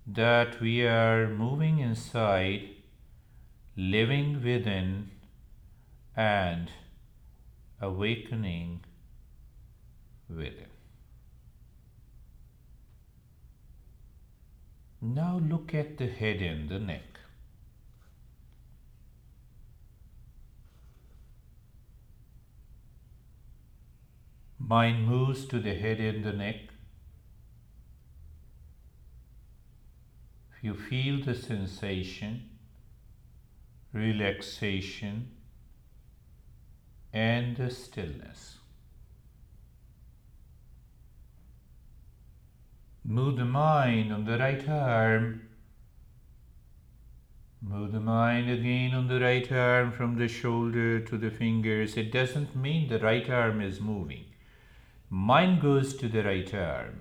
that 0.06 0.60
we 0.60 0.86
are 0.86 1.26
moving 1.26 1.80
inside, 1.80 2.68
living 3.76 4.40
within, 4.44 5.10
and 6.16 6.70
awakening 7.80 8.84
within. 10.28 10.70
Now 15.00 15.38
look 15.38 15.74
at 15.74 15.98
the 15.98 16.06
head 16.06 16.40
and 16.40 16.68
the 16.68 16.78
neck. 16.78 17.18
Mind 24.56 25.08
moves 25.08 25.46
to 25.46 25.58
the 25.58 25.74
head 25.74 25.98
and 25.98 26.24
the 26.24 26.32
neck. 26.32 26.67
You 30.60 30.74
feel 30.74 31.24
the 31.24 31.34
sensation, 31.34 32.50
relaxation, 33.92 35.30
and 37.12 37.56
the 37.56 37.70
stillness. 37.70 38.58
Move 43.04 43.36
the 43.36 43.44
mind 43.44 44.12
on 44.12 44.24
the 44.24 44.36
right 44.36 44.68
arm. 44.68 45.42
Move 47.62 47.92
the 47.92 48.00
mind 48.00 48.50
again 48.50 48.94
on 48.94 49.08
the 49.08 49.20
right 49.20 49.50
arm 49.50 49.92
from 49.92 50.16
the 50.16 50.28
shoulder 50.28 51.00
to 51.00 51.16
the 51.16 51.30
fingers. 51.30 51.96
It 51.96 52.12
doesn't 52.12 52.54
mean 52.54 52.88
the 52.88 52.98
right 52.98 53.28
arm 53.30 53.60
is 53.60 53.80
moving. 53.80 54.26
Mind 55.08 55.62
goes 55.62 55.94
to 55.94 56.08
the 56.08 56.22
right 56.22 56.52
arm. 56.52 57.00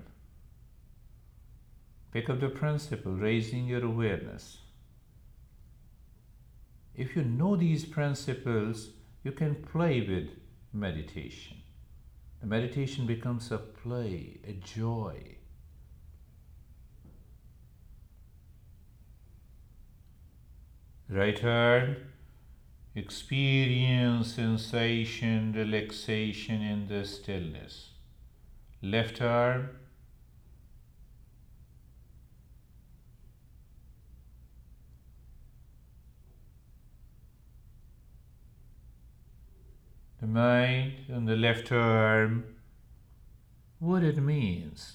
Pick 2.12 2.30
up 2.30 2.40
the 2.40 2.48
principle, 2.48 3.12
raising 3.12 3.66
your 3.66 3.84
awareness. 3.84 4.58
If 6.94 7.14
you 7.14 7.22
know 7.22 7.56
these 7.56 7.84
principles, 7.84 8.90
you 9.22 9.32
can 9.32 9.54
play 9.54 10.00
with 10.00 10.30
meditation. 10.72 11.58
The 12.40 12.46
meditation 12.46 13.06
becomes 13.06 13.50
a 13.52 13.58
play, 13.58 14.40
a 14.46 14.52
joy. 14.52 15.36
Right 21.08 21.42
arm 21.42 21.96
Experience 22.98 24.34
sensation, 24.34 25.52
relaxation 25.52 26.62
in 26.62 26.88
the 26.88 27.04
stillness. 27.04 27.90
Left 28.82 29.22
arm. 29.22 29.68
The 40.20 40.26
mind 40.26 40.94
and 41.08 41.28
the 41.28 41.36
left 41.36 41.70
arm, 41.70 42.56
what 43.78 44.02
it 44.02 44.18
means. 44.18 44.94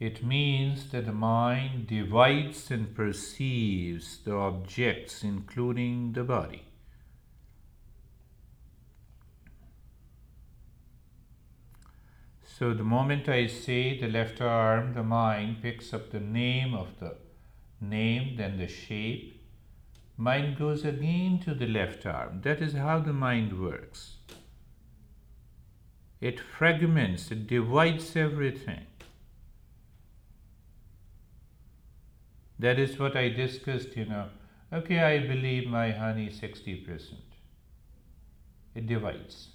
It 0.00 0.24
means 0.24 0.90
that 0.90 1.06
the 1.06 1.12
mind 1.12 1.86
divides 1.86 2.72
and 2.72 2.92
perceives 2.92 4.18
the 4.24 4.34
objects, 4.34 5.22
including 5.22 6.14
the 6.14 6.24
body. 6.24 6.64
So, 12.42 12.74
the 12.74 12.82
moment 12.82 13.28
I 13.28 13.46
say 13.46 13.96
the 13.98 14.08
left 14.08 14.40
arm, 14.40 14.94
the 14.94 15.04
mind 15.04 15.62
picks 15.62 15.94
up 15.94 16.10
the 16.10 16.18
name 16.18 16.74
of 16.74 16.98
the 16.98 17.16
name, 17.80 18.36
then 18.36 18.58
the 18.58 18.66
shape. 18.66 19.41
Mind 20.16 20.58
goes 20.58 20.84
again 20.84 21.40
to 21.40 21.54
the 21.54 21.66
left 21.66 22.06
arm. 22.06 22.40
That 22.42 22.60
is 22.60 22.74
how 22.74 23.00
the 23.00 23.12
mind 23.12 23.60
works. 23.60 24.16
It 26.20 26.38
fragments, 26.38 27.30
it 27.30 27.46
divides 27.46 28.14
everything. 28.14 28.86
That 32.58 32.78
is 32.78 32.98
what 32.98 33.16
I 33.16 33.28
discussed, 33.28 33.96
you 33.96 34.04
know. 34.04 34.28
Okay, 34.72 35.00
I 35.00 35.18
believe 35.18 35.68
my 35.68 35.90
honey 35.90 36.28
60%. 36.28 37.14
It 38.74 38.86
divides. 38.86 39.48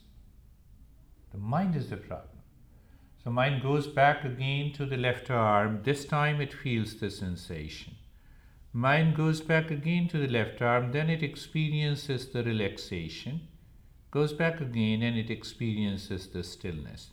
The 1.32 1.38
mind 1.38 1.76
is 1.76 1.90
the 1.90 1.98
problem. 1.98 2.38
So 3.24 3.32
mind 3.32 3.62
goes 3.62 3.88
back 3.88 4.24
again 4.26 4.74
to 4.74 4.86
the 4.86 4.98
left 4.98 5.30
arm. 5.30 5.82
This 5.84 6.06
time 6.06 6.42
it 6.42 6.54
feels 6.54 6.96
the 6.96 7.10
sensation. 7.10 7.97
Mind 8.78 9.16
goes 9.16 9.42
back 9.42 9.72
again 9.72 10.08
to 10.10 10.20
the 10.20 10.28
left 10.28 10.62
arm, 10.62 10.92
then 10.92 11.10
it 11.10 11.24
experiences 11.24 12.28
the 12.28 12.44
relaxation, 12.44 13.48
goes 14.12 14.34
back 14.34 14.62
again 14.62 15.02
and 15.02 15.18
it 15.18 15.32
experiences 15.32 16.28
the 16.28 16.44
stillness. 16.44 17.10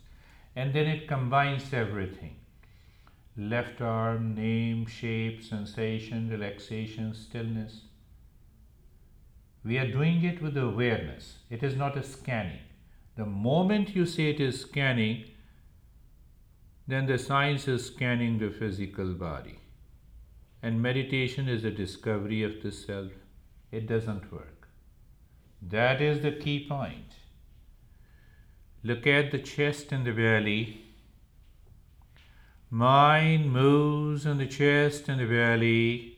And 0.55 0.75
then 0.75 0.85
it 0.85 1.07
combines 1.07 1.73
everything 1.73 2.35
left 3.35 3.81
arm, 3.81 4.35
name, 4.35 4.85
shape, 4.85 5.41
sensation, 5.41 6.29
relaxation, 6.29 7.15
stillness. 7.15 7.81
We 9.63 9.79
are 9.79 9.91
doing 9.91 10.23
it 10.23 10.43
with 10.43 10.55
awareness. 10.55 11.39
It 11.49 11.63
is 11.63 11.75
not 11.75 11.97
a 11.97 12.03
scanning. 12.03 12.67
The 13.17 13.25
moment 13.25 13.95
you 13.95 14.05
say 14.05 14.29
it 14.29 14.39
is 14.39 14.61
scanning, 14.61 15.25
then 16.87 17.07
the 17.07 17.17
science 17.17 17.67
is 17.67 17.87
scanning 17.87 18.37
the 18.37 18.51
physical 18.51 19.15
body. 19.15 19.61
And 20.65 20.81
meditation 20.81 21.47
is 21.47 21.63
a 21.63 21.69
discovery 21.69 22.41
of 22.41 22.63
the 22.63 22.71
self. 22.71 23.11
It 23.71 23.85
doesn't 23.85 24.31
work. 24.33 24.67
That 25.61 26.01
is 26.01 26.23
the 26.23 26.31
key 26.31 26.65
point. 26.67 27.17
Look 28.83 29.05
at 29.05 29.29
the 29.29 29.37
chest 29.37 29.91
and 29.91 30.07
the 30.07 30.11
belly 30.11 30.81
Mind 32.71 33.53
moves 33.53 34.25
in 34.25 34.39
the 34.39 34.47
chest 34.47 35.07
and 35.07 35.19
the 35.19 35.27
belly. 35.27 36.17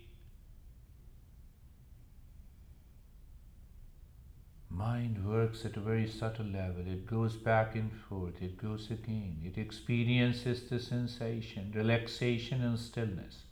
Mind 4.70 5.28
works 5.28 5.66
at 5.66 5.76
a 5.76 5.82
very 5.82 6.08
subtle 6.08 6.46
level. 6.46 6.88
It 6.88 7.06
goes 7.06 7.36
back 7.36 7.76
and 7.76 7.92
forth, 8.08 8.42
it 8.42 8.58
goes 8.58 8.90
again. 8.92 9.42
It 9.44 9.58
experiences 9.58 10.70
the 10.70 10.80
sensation, 10.80 11.74
relaxation, 11.76 12.62
and 12.62 12.80
stillness. 12.80 13.47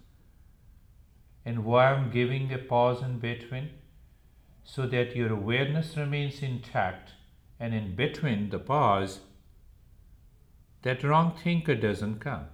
And 1.45 1.63
why 1.63 1.91
I'm 1.91 2.09
giving 2.09 2.51
a 2.51 2.57
pause 2.57 3.03
in 3.03 3.19
between? 3.19 3.69
So 4.63 4.87
that 4.87 5.15
your 5.15 5.31
awareness 5.31 5.95
remains 5.95 6.41
intact, 6.41 7.11
and 7.59 7.73
in 7.73 7.95
between 7.95 8.49
the 8.49 8.57
pause, 8.57 9.19
that 10.81 11.03
wrong 11.03 11.35
thinker 11.43 11.75
doesn't 11.75 12.19
come. 12.19 12.45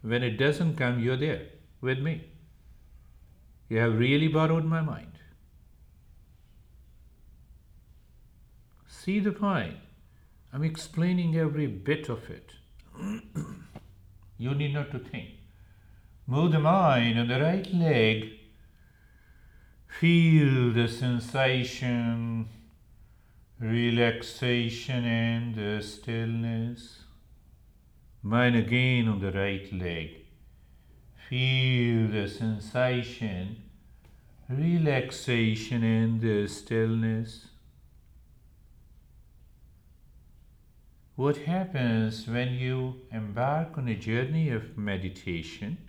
When 0.00 0.22
it 0.22 0.38
doesn't 0.38 0.76
come, 0.76 1.00
you're 1.00 1.16
there 1.16 1.46
with 1.80 1.98
me. 1.98 2.24
You 3.68 3.78
have 3.78 3.98
really 3.98 4.28
borrowed 4.28 4.64
my 4.64 4.80
mind. 4.80 5.12
See 8.86 9.20
the 9.20 9.32
point. 9.32 9.76
I'm 10.52 10.64
explaining 10.64 11.36
every 11.36 11.66
bit 11.66 12.08
of 12.08 12.30
it. 12.30 12.52
you 14.38 14.54
need 14.54 14.72
not 14.72 14.90
to 14.92 14.98
think. 14.98 15.30
Move 16.26 16.52
the 16.52 16.58
mind 16.58 17.18
on 17.18 17.28
the 17.28 17.40
right 17.40 17.72
leg. 17.72 18.37
Feel 19.98 20.72
the 20.74 20.86
sensation, 20.86 22.48
relaxation, 23.58 25.04
and 25.04 25.56
the 25.56 25.82
stillness. 25.82 27.00
Mine 28.22 28.54
again 28.54 29.08
on 29.08 29.18
the 29.18 29.32
right 29.32 29.72
leg. 29.72 30.24
Feel 31.28 32.06
the 32.12 32.28
sensation, 32.28 33.56
relaxation, 34.48 35.82
and 35.82 36.20
the 36.20 36.46
stillness. 36.46 37.48
What 41.16 41.38
happens 41.38 42.28
when 42.28 42.52
you 42.52 43.00
embark 43.10 43.76
on 43.76 43.88
a 43.88 43.96
journey 43.96 44.50
of 44.50 44.78
meditation? 44.78 45.87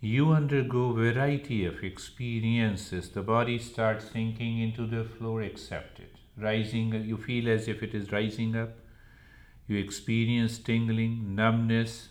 You 0.00 0.32
undergo 0.32 0.92
variety 0.92 1.64
of 1.64 1.82
experiences. 1.82 3.10
The 3.10 3.22
body 3.22 3.58
starts 3.58 4.10
sinking 4.10 4.60
into 4.60 4.86
the 4.86 5.04
floor, 5.04 5.42
accept 5.42 5.98
it. 5.98 6.14
Rising, 6.36 6.92
you 7.04 7.16
feel 7.16 7.48
as 7.48 7.66
if 7.66 7.82
it 7.82 7.94
is 7.94 8.12
rising 8.12 8.56
up 8.56 8.70
you 9.68 9.76
experience 9.76 10.58
tingling, 10.58 11.34
numbness, 11.34 12.08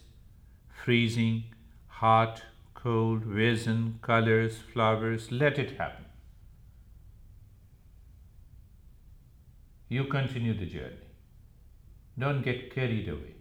freezing, 0.69 1.43
hot, 1.87 2.43
cold, 2.75 3.23
vision, 3.23 3.97
colors, 4.03 4.59
flowers. 4.71 5.31
Let 5.31 5.57
it 5.57 5.71
happen. 5.77 6.05
You 9.89 10.03
continue 10.03 10.53
the 10.53 10.67
journey. 10.67 11.07
Don't 12.19 12.43
get 12.43 12.73
carried 12.73 13.09
away 13.09 13.35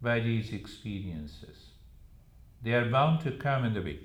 by 0.00 0.20
these 0.20 0.52
experiences. 0.52 1.67
They 2.62 2.72
are 2.72 2.90
bound 2.90 3.20
to 3.20 3.32
come 3.32 3.64
in 3.64 3.74
the 3.74 3.82
way. 3.82 4.00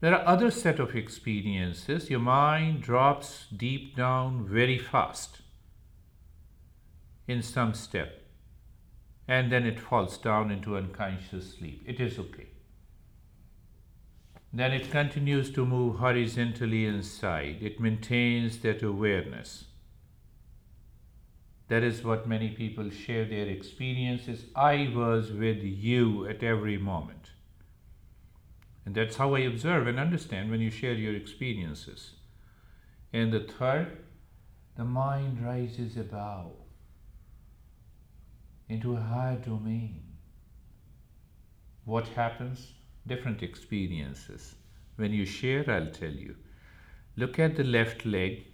There 0.00 0.14
are 0.14 0.26
other 0.26 0.50
set 0.50 0.78
of 0.78 0.94
experiences. 0.94 2.10
Your 2.10 2.20
mind 2.20 2.82
drops 2.82 3.46
deep 3.56 3.96
down 3.96 4.46
very 4.46 4.78
fast 4.78 5.40
in 7.26 7.42
some 7.42 7.72
step 7.72 8.20
and 9.26 9.50
then 9.50 9.64
it 9.64 9.80
falls 9.80 10.18
down 10.18 10.50
into 10.50 10.76
unconscious 10.76 11.54
sleep. 11.54 11.82
It 11.86 12.00
is 12.00 12.18
okay. 12.18 12.48
Then 14.52 14.72
it 14.72 14.90
continues 14.90 15.50
to 15.52 15.64
move 15.64 15.96
horizontally 15.96 16.84
inside. 16.84 17.58
It 17.60 17.80
maintains 17.80 18.58
that 18.58 18.82
awareness. 18.82 19.64
That 21.68 21.82
is 21.82 22.04
what 22.04 22.28
many 22.28 22.50
people 22.50 22.90
share 22.90 23.24
their 23.24 23.46
experiences. 23.46 24.44
I 24.54 24.92
was 24.94 25.32
with 25.32 25.62
you 25.62 26.28
at 26.28 26.42
every 26.42 26.76
moment. 26.76 27.30
And 28.84 28.94
that's 28.94 29.16
how 29.16 29.34
I 29.34 29.40
observe 29.40 29.86
and 29.86 29.98
understand 29.98 30.50
when 30.50 30.60
you 30.60 30.70
share 30.70 30.92
your 30.92 31.14
experiences. 31.14 32.12
And 33.12 33.32
the 33.32 33.40
third, 33.40 34.04
the 34.76 34.84
mind 34.84 35.44
rises 35.44 35.96
above 35.96 36.52
into 38.68 38.96
a 38.96 39.00
higher 39.00 39.36
domain. 39.36 40.02
What 41.84 42.08
happens? 42.08 42.72
Different 43.06 43.42
experiences. 43.42 44.54
When 44.96 45.12
you 45.12 45.26
share, 45.26 45.68
I'll 45.70 45.90
tell 45.90 46.10
you. 46.10 46.36
Look 47.16 47.38
at 47.38 47.56
the 47.56 47.64
left 47.64 48.04
leg. 48.06 48.46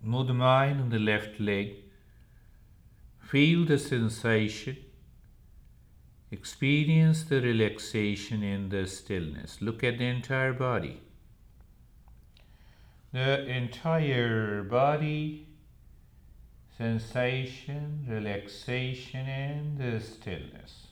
Move 0.00 0.28
the 0.28 0.34
mind 0.34 0.80
on 0.80 0.90
the 0.90 0.98
left 0.98 1.40
leg. 1.40 1.74
Feel 3.20 3.66
the 3.66 3.78
sensation. 3.78 4.76
Experience 6.30 7.22
the 7.24 7.40
relaxation 7.40 8.42
and 8.42 8.70
the 8.70 8.86
stillness. 8.86 9.62
Look 9.62 9.82
at 9.82 9.98
the 9.98 10.04
entire 10.04 10.52
body. 10.52 11.00
The 13.12 13.46
entire 13.46 14.62
body 14.62 15.46
sensation, 16.78 18.06
relaxation, 18.08 19.26
and 19.26 19.78
the 19.78 20.00
stillness. 20.00 20.87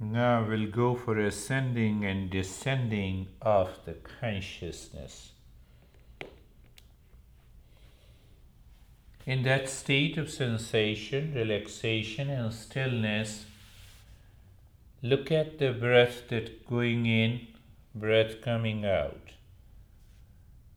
Now 0.00 0.46
we'll 0.48 0.70
go 0.70 0.94
for 0.94 1.18
ascending 1.18 2.04
and 2.04 2.30
descending 2.30 3.26
of 3.42 3.80
the 3.84 3.94
consciousness. 3.94 5.32
In 9.26 9.42
that 9.42 9.68
state 9.68 10.16
of 10.16 10.30
sensation, 10.30 11.34
relaxation, 11.34 12.30
and 12.30 12.54
stillness, 12.54 13.46
look 15.02 15.32
at 15.32 15.58
the 15.58 15.72
breath 15.72 16.28
that 16.28 16.64
going 16.66 17.06
in, 17.06 17.48
breath 17.92 18.40
coming 18.40 18.86
out, 18.86 19.32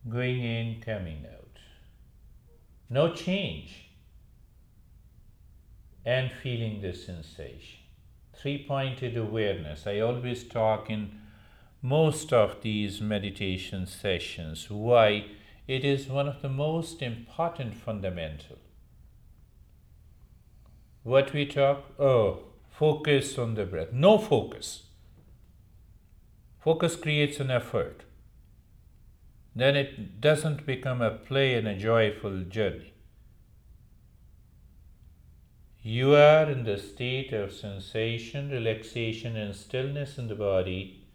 going 0.08 0.42
in, 0.42 0.80
coming 0.80 1.24
out. 1.32 1.58
No 2.90 3.14
change, 3.14 3.88
and 6.04 6.30
feeling 6.42 6.82
the 6.82 6.92
sensation. 6.92 7.81
Three 8.42 8.66
pointed 8.66 9.16
awareness. 9.16 9.86
I 9.86 10.00
always 10.00 10.42
talk 10.42 10.90
in 10.90 11.12
most 11.80 12.32
of 12.32 12.60
these 12.62 13.00
meditation 13.00 13.86
sessions 13.86 14.68
why 14.68 15.26
it 15.68 15.84
is 15.84 16.08
one 16.08 16.26
of 16.26 16.42
the 16.42 16.48
most 16.48 17.02
important 17.02 17.72
fundamental. 17.72 18.58
What 21.04 21.32
we 21.32 21.46
talk, 21.46 21.84
oh, 22.00 22.40
focus 22.68 23.38
on 23.38 23.54
the 23.54 23.64
breath. 23.64 23.92
No 23.92 24.18
focus. 24.18 24.86
Focus 26.58 26.96
creates 26.96 27.38
an 27.38 27.52
effort. 27.52 28.02
Then 29.54 29.76
it 29.76 30.20
doesn't 30.20 30.66
become 30.66 31.00
a 31.00 31.12
play 31.12 31.54
and 31.54 31.68
a 31.68 31.78
joyful 31.78 32.42
journey. 32.42 32.91
You 35.84 36.14
are 36.14 36.48
in 36.48 36.62
the 36.62 36.78
state 36.78 37.32
of 37.32 37.52
sensation, 37.52 38.50
relaxation, 38.50 39.36
and 39.36 39.52
stillness 39.52 40.16
in 40.16 40.28
the 40.28 40.36
body 40.36 41.08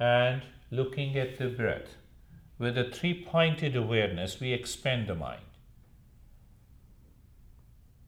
and 0.00 0.42
looking 0.72 1.16
at 1.16 1.38
the 1.38 1.46
breath. 1.46 1.94
With 2.58 2.76
a 2.76 2.90
three 2.90 3.24
pointed 3.24 3.76
awareness, 3.76 4.40
we 4.40 4.52
expand 4.52 5.06
the 5.06 5.14
mind. 5.14 5.44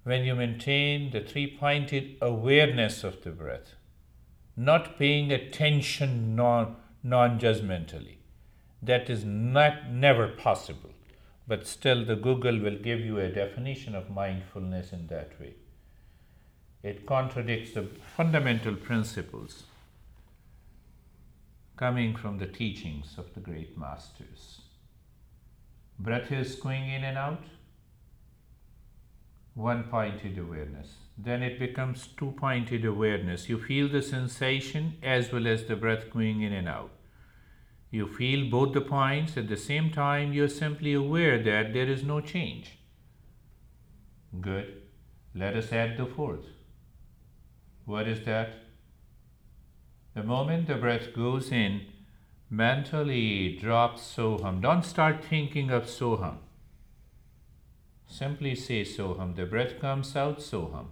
When 0.03 0.25
you 0.25 0.35
maintain 0.35 1.13
the 1.13 1.21
three 1.21 1.57
pointed 1.57 2.17
awareness 2.21 3.05
of 3.05 3.23
the 3.23 3.31
breath, 3.31 3.77
not 4.57 4.99
paying 4.99 5.31
attention 5.31 6.35
non 6.35 6.77
judgmentally, 7.05 8.17
that 8.83 9.09
is 9.09 9.25
not 9.25 9.89
never 9.91 10.27
possible. 10.27 10.91
But 11.47 11.69
still, 11.69 12.05
the 12.05 12.17
Google 12.17 12.59
will 12.59 12.79
give 12.79 12.99
you 13.01 13.21
a 13.21 13.29
definition 13.29 13.95
of 13.95 14.11
mindfulness 14.11 14.93
in 14.93 15.07
that 15.07 15.39
way. 15.39 15.55
It 16.85 17.07
contradicts 17.07 17.73
the 17.73 17.89
fundamental 18.15 18.75
principles 18.77 19.63
coming 21.79 22.15
from 22.15 22.37
the 22.37 22.47
teachings 22.47 23.15
of 23.17 23.33
the 23.33 23.41
great 23.41 23.79
masters. 23.79 24.61
Breath 25.99 26.31
is 26.31 26.57
going 26.57 26.91
in 26.91 27.03
and 27.03 27.17
out, 27.17 27.43
one 29.55 29.85
pointed 29.85 30.37
awareness. 30.37 30.97
Then 31.17 31.43
it 31.43 31.59
becomes 31.59 32.09
two 32.19 32.33
pointed 32.33 32.85
awareness. 32.85 33.49
You 33.49 33.59
feel 33.59 33.89
the 33.89 34.03
sensation 34.03 34.99
as 35.03 35.33
well 35.33 35.47
as 35.47 35.65
the 35.65 35.77
breath 35.77 36.11
going 36.11 36.43
in 36.43 36.53
and 36.53 36.69
out. 36.69 36.91
You 37.91 38.09
feel 38.09 38.51
both 38.51 38.75
the 38.75 38.83
points 38.83 39.39
at 39.39 39.49
the 39.49 39.57
same 39.57 39.91
time, 39.91 40.35
you're 40.35 40.49
simply 40.49 40.93
aware 40.93 41.43
that 41.43 41.73
there 41.73 41.89
is 41.89 42.05
no 42.05 42.21
change. 42.21 42.77
Good. 44.39 44.83
Let 45.35 45.57
us 45.57 45.73
add 45.73 45.97
the 45.97 46.05
fourth. 46.05 46.45
What 47.85 48.09
is 48.09 48.25
that? 48.25 48.55
The 50.15 50.23
moment 50.23 50.69
the 50.69 50.77
breath 50.77 51.13
goes 51.15 51.51
in, 51.51 51.83
mentally 52.49 53.59
drop 53.61 53.97
Soham. 53.97 54.63
Don't 54.63 54.85
start 54.85 55.25
thinking 55.25 55.71
of 55.71 55.85
Soham. 55.85 56.37
Simply 58.07 58.55
say 58.55 58.83
Soham. 58.83 59.35
The 59.35 59.45
breath 59.45 59.81
comes 59.81 60.15
out, 60.15 60.39
Soham. 60.39 60.87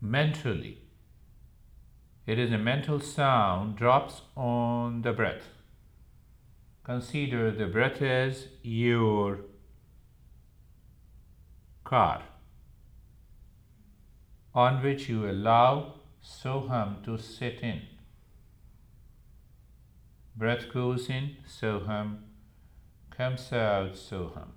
Mentally. 0.00 0.78
It 2.26 2.38
is 2.38 2.52
a 2.52 2.58
mental 2.58 3.00
sound 3.00 3.76
drops 3.76 4.22
on 4.36 5.02
the 5.02 5.12
breath. 5.12 5.48
Consider 6.84 7.50
the 7.50 7.66
breath 7.66 8.02
as 8.02 8.48
your 8.62 9.38
car 11.88 12.22
on 14.54 14.82
which 14.82 15.08
you 15.08 15.28
allow 15.30 15.94
Soham 16.22 17.02
to 17.04 17.16
sit 17.16 17.60
in. 17.60 17.80
Breath 20.36 20.68
goes 20.72 21.08
in, 21.08 21.36
Soham, 21.48 22.18
comes 23.10 23.52
out, 23.52 23.94
Soham. 23.94 24.50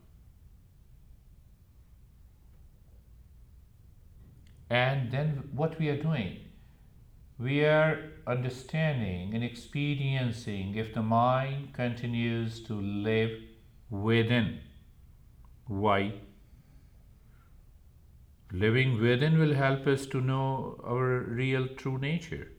And 4.70 5.12
then 5.12 5.50
what 5.54 5.80
we 5.80 5.90
are 5.90 6.02
doing? 6.02 6.40
We 7.38 7.64
are 7.66 7.98
understanding 8.28 9.34
and 9.34 9.44
experiencing 9.44 10.76
if 10.76 10.94
the 10.94 11.02
mind 11.02 11.74
continues 11.74 12.62
to 12.64 12.74
live 12.74 13.32
within. 13.90 14.60
Why? 15.68 16.14
Living 18.52 19.02
within 19.02 19.40
will 19.40 19.56
help 19.56 19.88
us 19.88 20.06
to 20.06 20.22
know 20.22 20.80
our 20.84 21.22
real 21.22 21.68
true 21.70 21.98
nature. 21.98 22.52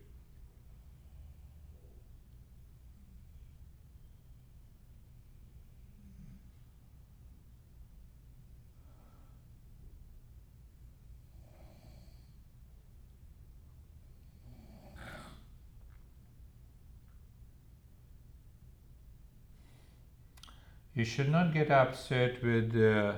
You 20.95 21.05
should 21.05 21.29
not 21.29 21.53
get 21.53 21.71
upset 21.71 22.43
with 22.43 22.75
uh, 22.75 23.17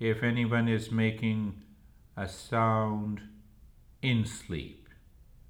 if 0.00 0.24
anyone 0.24 0.66
is 0.66 0.90
making 0.90 1.62
a 2.20 2.28
sound 2.28 3.20
in 4.02 4.26
sleep. 4.26 4.88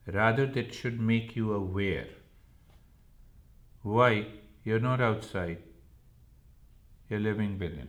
Rather, 0.06 0.46
that 0.46 0.72
should 0.72 1.00
make 1.00 1.34
you 1.34 1.52
aware. 1.52 2.06
Why? 3.82 4.26
You're 4.62 4.78
not 4.78 5.00
outside, 5.00 5.58
you're 7.08 7.18
living 7.18 7.58
within. 7.58 7.88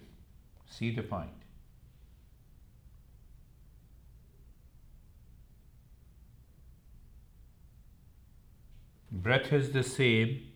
See 0.65 0.89
the 0.95 1.03
point. 1.03 1.29
Breath 9.11 9.51
is 9.53 9.73
the 9.73 9.83
same. 9.83 10.47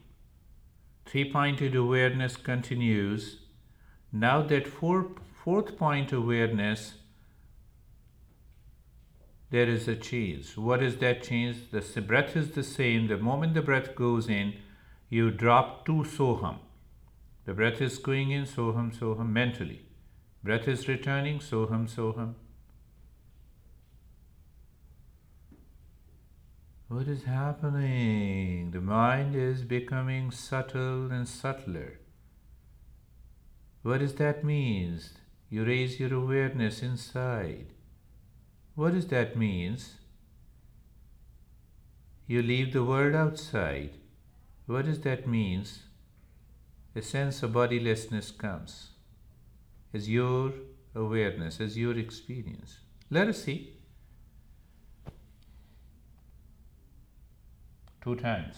Three 1.05 1.31
pointed 1.31 1.75
awareness 1.75 2.37
continues. 2.37 3.41
Now, 4.11 4.41
that 4.43 4.67
four, 4.67 5.11
fourth 5.43 5.77
point 5.77 6.13
awareness 6.13 6.93
there 9.55 9.69
is 9.69 9.87
a 9.87 9.95
change. 9.95 10.57
What 10.57 10.83
is 10.83 10.97
that 10.97 11.23
change? 11.23 11.57
The 11.71 12.01
breath 12.01 12.35
is 12.35 12.51
the 12.51 12.63
same. 12.63 13.07
The 13.07 13.17
moment 13.17 13.53
the 13.53 13.61
breath 13.61 13.95
goes 13.95 14.27
in, 14.27 14.55
you 15.09 15.31
drop 15.31 15.85
to 15.85 15.93
soham. 16.15 16.57
The 17.45 17.53
breath 17.53 17.79
is 17.81 17.97
going 17.97 18.31
in, 18.31 18.43
soham, 18.45 18.93
soham, 18.93 19.29
mentally. 19.29 19.83
Breath 20.43 20.67
is 20.67 20.89
returning, 20.89 21.39
soham, 21.39 21.87
soham. 21.89 22.33
What 26.89 27.07
is 27.07 27.23
happening? 27.23 28.71
The 28.71 28.81
mind 28.81 29.37
is 29.37 29.63
becoming 29.63 30.31
subtle 30.31 31.11
and 31.11 31.29
subtler. 31.29 32.01
What 33.83 33.99
does 33.99 34.15
that 34.15 34.43
mean? 34.43 34.99
You 35.49 35.63
raise 35.63 35.97
your 35.97 36.13
awareness 36.13 36.81
inside. 36.81 37.74
What 38.75 38.93
does 38.93 39.07
that 39.07 39.37
means? 39.37 39.95
You 42.27 42.41
leave 42.41 42.73
the 42.73 42.83
world 42.83 43.15
outside. 43.15 43.91
What 44.65 44.85
does 44.85 44.99
that 45.01 45.27
means? 45.27 45.83
A 46.93 47.01
sense 47.01 47.41
of 47.43 47.53
bodilessness 47.53 48.31
comes 48.31 48.89
as 49.93 50.09
your 50.09 50.53
awareness, 50.93 51.61
as 51.61 51.77
your 51.77 51.97
experience. 51.97 52.79
Let 53.09 53.29
us 53.29 53.43
see. 53.43 53.77
Two 58.01 58.15
times. 58.15 58.55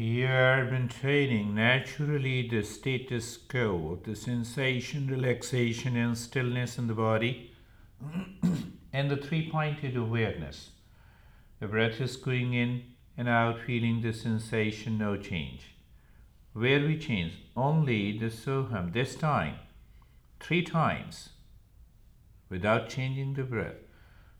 You 0.00 0.28
have 0.28 0.70
been 0.70 0.88
training 0.88 1.54
naturally 1.56 2.48
the 2.48 2.62
status 2.62 3.36
quo 3.36 4.00
the 4.02 4.16
sensation, 4.16 5.06
relaxation, 5.08 5.94
and 5.94 6.16
stillness 6.16 6.78
in 6.78 6.86
the 6.86 6.94
body, 6.94 7.52
and 8.94 9.10
the 9.10 9.18
three 9.18 9.50
pointed 9.50 9.98
awareness. 9.98 10.70
The 11.58 11.66
breath 11.66 12.00
is 12.00 12.16
going 12.16 12.54
in 12.54 12.84
and 13.18 13.28
out, 13.28 13.60
feeling 13.60 14.00
the 14.00 14.14
sensation, 14.14 14.96
no 14.96 15.18
change. 15.18 15.74
Where 16.54 16.80
we 16.80 16.96
change? 16.96 17.34
Only 17.54 18.18
the 18.18 18.30
soham, 18.30 18.94
this 18.94 19.14
time, 19.14 19.56
three 20.40 20.62
times, 20.62 21.28
without 22.48 22.88
changing 22.88 23.34
the 23.34 23.44
breath. 23.44 23.82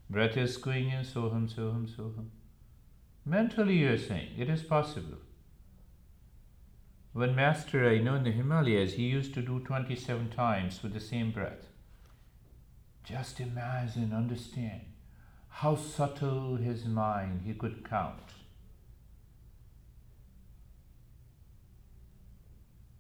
Breath 0.09 0.39
is 0.39 0.57
going 0.57 0.89
in, 0.89 1.05
soham, 1.05 1.55
soham, 1.55 1.87
soham. 1.87 2.31
Mentally, 3.27 3.75
you 3.75 3.93
are 3.93 3.99
saying 3.99 4.31
it 4.39 4.49
is 4.49 4.63
possible. 4.63 5.19
One 7.13 7.35
master 7.35 7.89
I 7.89 7.99
know 7.99 8.15
in 8.15 8.25
the 8.25 8.31
Himalayas, 8.31 8.95
he 8.95 9.03
used 9.03 9.35
to 9.35 9.43
do 9.43 9.59
27 9.61 10.31
times 10.31 10.83
with 10.83 10.95
the 10.95 11.01
same 11.01 11.33
breath. 11.33 11.67
Just 13.03 13.41
imagine, 13.41 14.13
understand 14.13 14.83
how 15.49 15.75
subtle 15.75 16.57
his 16.57 16.85
mind 16.85 17.43
he 17.45 17.53
could 17.55 17.89
count. 17.89 18.21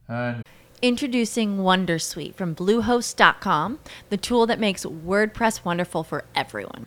And 0.08 0.42
Introducing 0.82 1.58
Wondersuite 1.58 2.34
from 2.34 2.54
Bluehost.com, 2.54 3.78
the 4.08 4.16
tool 4.16 4.46
that 4.46 4.58
makes 4.58 4.84
WordPress 4.84 5.62
wonderful 5.62 6.02
for 6.02 6.24
everyone. 6.34 6.86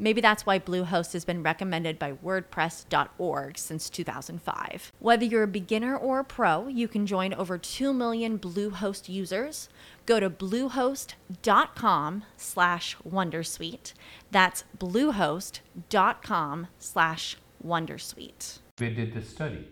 Maybe 0.00 0.22
that's 0.22 0.46
why 0.46 0.58
Bluehost 0.58 1.12
has 1.12 1.26
been 1.26 1.42
recommended 1.42 1.98
by 1.98 2.12
WordPress.org 2.12 3.58
since 3.58 3.90
2005. 3.90 4.92
Whether 4.98 5.26
you're 5.26 5.42
a 5.42 5.46
beginner 5.46 5.94
or 5.94 6.20
a 6.20 6.24
pro, 6.24 6.68
you 6.68 6.88
can 6.88 7.04
join 7.06 7.34
over 7.34 7.58
2 7.58 7.92
million 7.92 8.38
Bluehost 8.38 9.10
users. 9.10 9.68
Go 10.06 10.18
to 10.18 10.30
bluehost.com 10.30 12.24
slash 12.38 12.96
Wondersuite. 13.06 13.92
That's 14.30 14.64
bluehost.com 14.78 16.66
slash 16.78 17.36
Wondersuite. 17.62 18.58
we 18.80 18.94
did 18.94 19.12
the 19.12 19.20
study, 19.20 19.68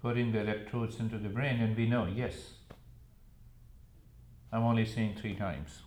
putting 0.00 0.32
the 0.32 0.40
electrodes 0.40 0.98
into 0.98 1.18
the 1.18 1.28
brain, 1.28 1.60
and 1.60 1.76
we 1.76 1.86
know 1.86 2.06
yes. 2.06 2.54
I'm 4.50 4.62
only 4.62 4.86
saying 4.86 5.16
three 5.20 5.34
times. 5.34 5.83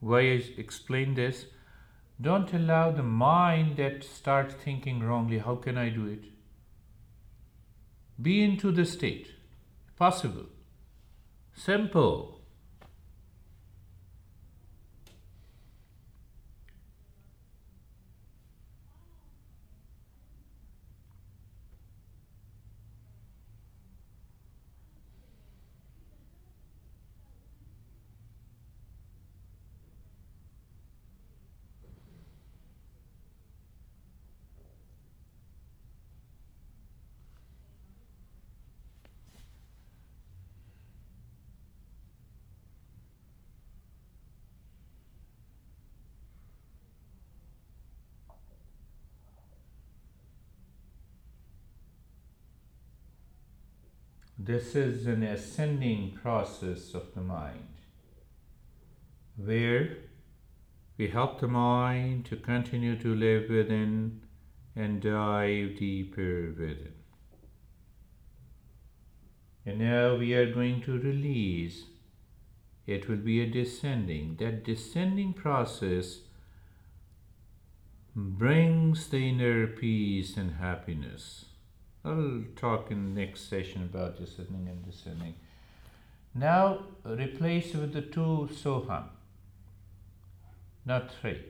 Why 0.00 0.20
I 0.20 0.42
explain 0.56 1.14
this? 1.14 1.46
Don't 2.20 2.52
allow 2.52 2.90
the 2.90 3.02
mind 3.02 3.76
that 3.76 4.04
starts 4.04 4.54
thinking 4.54 5.00
wrongly. 5.00 5.38
How 5.38 5.54
can 5.54 5.78
I 5.78 5.88
do 5.90 6.06
it? 6.06 6.24
Be 8.20 8.42
into 8.42 8.72
the 8.72 8.84
state. 8.84 9.28
Possible. 9.96 10.46
Simple. 11.54 12.39
This 54.42 54.74
is 54.74 55.06
an 55.06 55.22
ascending 55.22 56.12
process 56.12 56.94
of 56.94 57.14
the 57.14 57.20
mind 57.20 57.74
where 59.36 59.98
we 60.96 61.08
help 61.08 61.40
the 61.40 61.46
mind 61.46 62.24
to 62.24 62.36
continue 62.36 62.96
to 63.00 63.14
live 63.14 63.50
within 63.50 64.22
and 64.74 65.02
dive 65.02 65.76
deeper 65.78 66.54
within. 66.58 66.94
And 69.66 69.78
now 69.78 70.16
we 70.16 70.32
are 70.32 70.50
going 70.50 70.80
to 70.84 70.98
release. 70.98 71.84
It 72.86 73.10
will 73.10 73.16
be 73.16 73.42
a 73.42 73.46
descending. 73.46 74.36
That 74.36 74.64
descending 74.64 75.34
process 75.34 76.20
brings 78.16 79.08
the 79.08 79.28
inner 79.28 79.66
peace 79.66 80.38
and 80.38 80.52
happiness. 80.52 81.49
I'll 82.04 82.44
talk 82.56 82.90
in 82.90 83.14
the 83.14 83.20
next 83.20 83.48
session 83.50 83.82
about 83.82 84.16
descending 84.16 84.68
and 84.68 84.84
descending. 84.84 85.34
Now 86.34 86.84
replace 87.04 87.74
with 87.74 87.92
the 87.92 88.00
two 88.00 88.48
soham, 88.52 89.04
not 90.86 91.10
three. 91.20 91.42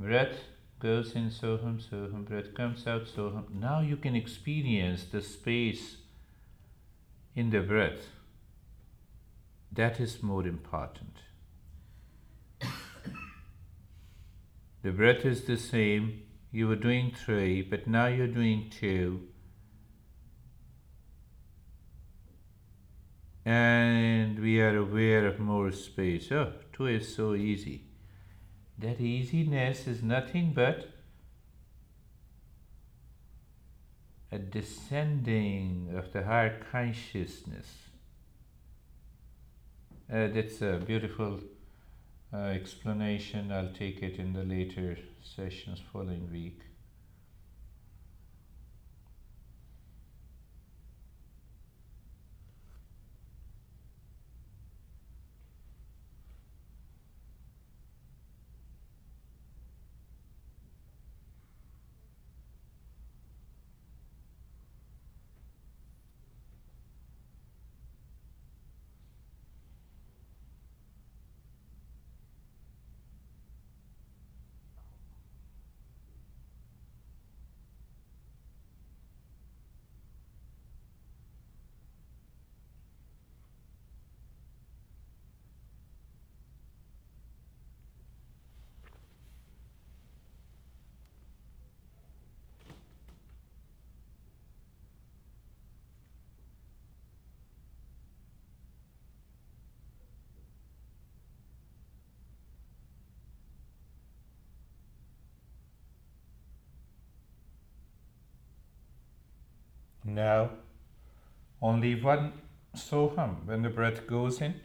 Breath 0.00 0.38
goes 0.78 1.14
in 1.14 1.28
soham, 1.30 1.78
soham, 1.82 2.24
breath 2.24 2.54
comes 2.54 2.86
out 2.86 3.04
soham. 3.04 3.50
Now 3.50 3.80
you 3.80 3.96
can 3.96 4.16
experience 4.16 5.04
the 5.04 5.20
space 5.20 5.96
in 7.36 7.50
the 7.50 7.60
breath. 7.60 8.06
That 9.70 10.00
is 10.00 10.22
more 10.22 10.46
important. 10.46 11.18
the 14.82 14.92
breath 14.92 15.26
is 15.26 15.44
the 15.44 15.58
same. 15.58 16.22
You 16.50 16.68
were 16.68 16.76
doing 16.76 17.12
three, 17.12 17.60
but 17.60 17.86
now 17.86 18.06
you're 18.06 18.26
doing 18.28 18.70
two 18.70 19.28
and 23.44 24.38
we 24.38 24.60
are 24.60 24.76
aware 24.76 25.26
of 25.26 25.38
more 25.38 25.70
space. 25.72 26.32
Oh, 26.32 26.52
two 26.72 26.86
is 26.86 27.14
so 27.14 27.34
easy. 27.34 27.84
That 28.78 29.00
easiness 29.00 29.86
is 29.86 30.02
nothing 30.02 30.52
but 30.54 30.88
a 34.32 34.38
descending 34.38 35.94
of 35.96 36.12
the 36.12 36.24
higher 36.24 36.60
consciousness. 36.72 37.68
Uh, 40.12 40.28
that's 40.28 40.60
a 40.60 40.82
beautiful 40.84 41.40
uh, 42.32 42.36
explanation. 42.36 43.52
I'll 43.52 43.72
take 43.72 44.02
it 44.02 44.16
in 44.18 44.32
the 44.32 44.42
later 44.42 44.98
sessions 45.22 45.80
following 45.92 46.30
week. 46.32 46.60
Now, 110.14 110.50
only 111.60 112.00
one 112.00 112.32
soham 112.76 113.46
when 113.46 113.62
the 113.62 113.68
breath 113.68 114.06
goes 114.06 114.40
in. 114.40 114.60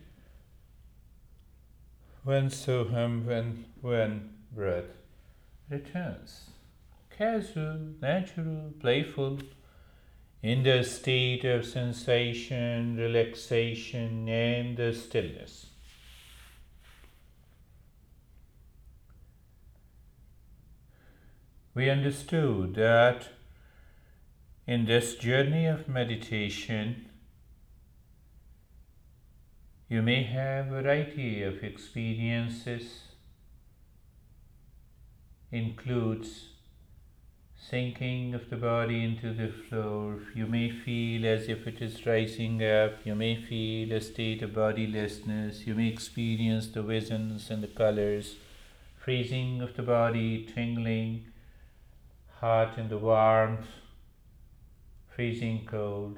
When 2.23 2.49
soham, 2.49 3.25
when, 3.25 3.65
when 3.81 4.29
breath 4.53 4.91
returns. 5.69 6.51
Casual, 7.09 7.79
natural, 7.99 8.73
playful, 8.79 9.39
in 10.43 10.63
the 10.63 10.83
state 10.83 11.43
of 11.43 11.65
sensation, 11.65 12.95
relaxation, 12.95 14.29
and 14.29 14.77
the 14.77 14.93
stillness. 14.93 15.65
We 21.73 21.89
understood 21.89 22.75
that 22.75 23.27
in 24.69 24.85
this 24.85 25.15
journey 25.15 25.65
of 25.65 25.87
meditation, 25.87 27.09
you 29.87 29.99
may 29.99 30.21
have 30.21 30.67
variety 30.67 31.41
of 31.41 31.63
experiences, 31.63 32.83
includes 35.51 36.49
sinking 37.59 38.35
of 38.35 38.47
the 38.51 38.57
body 38.57 39.03
into 39.03 39.33
the 39.33 39.51
floor. 39.51 40.19
You 40.35 40.45
may 40.45 40.69
feel 40.69 41.25
as 41.25 41.49
if 41.49 41.65
it 41.65 41.81
is 41.81 42.05
rising 42.05 42.63
up. 42.63 43.03
You 43.03 43.15
may 43.15 43.41
feel 43.41 43.91
a 43.91 43.99
state 43.99 44.43
of 44.43 44.53
bodilessness. 44.53 45.65
You 45.65 45.73
may 45.73 45.87
experience 45.87 46.67
the 46.67 46.83
visions 46.83 47.49
and 47.49 47.63
the 47.63 47.73
colors, 47.83 48.35
freezing 49.03 49.63
of 49.63 49.75
the 49.75 49.81
body, 49.81 50.47
tingling, 50.53 51.25
hot 52.39 52.77
in 52.77 52.89
the 52.89 52.99
warmth, 52.99 53.65
freezing 55.19 55.65
cold. 55.69 56.17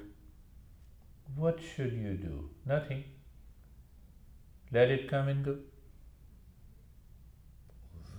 What 1.35 1.59
should 1.59 1.93
you 1.93 2.13
do? 2.13 2.51
Nothing. 2.67 3.03
Let 4.71 4.91
it 4.91 5.09
come 5.09 5.27
and 5.27 5.43
go. 5.43 5.55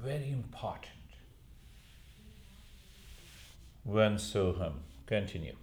Very 0.02 0.32
important. 0.32 1.14
One 3.84 4.16
soham. 4.16 4.80
Continue. 5.06 5.61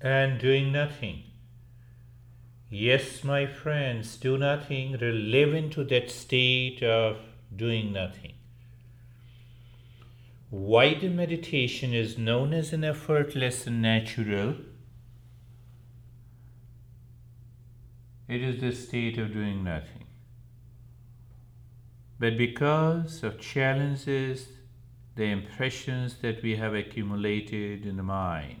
And 0.00 0.38
doing 0.38 0.72
nothing. 0.72 1.24
Yes, 2.70 3.22
my 3.22 3.46
friends, 3.46 4.16
do 4.16 4.36
nothing, 4.36 4.96
live 5.00 5.54
into 5.54 5.84
that 5.84 6.10
state 6.10 6.82
of 6.82 7.18
doing 7.54 7.92
nothing. 7.92 8.34
Why 10.50 10.94
the 10.94 11.08
meditation 11.08 11.94
is 11.94 12.18
known 12.18 12.52
as 12.52 12.72
an 12.72 12.84
effortless 12.84 13.66
and 13.66 13.82
natural? 13.82 14.56
It 18.28 18.42
is 18.42 18.60
the 18.60 18.72
state 18.72 19.18
of 19.18 19.32
doing 19.32 19.64
nothing. 19.64 20.06
But 22.18 22.38
because 22.38 23.22
of 23.22 23.40
challenges, 23.40 24.48
the 25.16 25.24
impressions 25.24 26.16
that 26.22 26.42
we 26.42 26.56
have 26.56 26.74
accumulated 26.74 27.84
in 27.84 27.96
the 27.96 28.02
mind, 28.02 28.60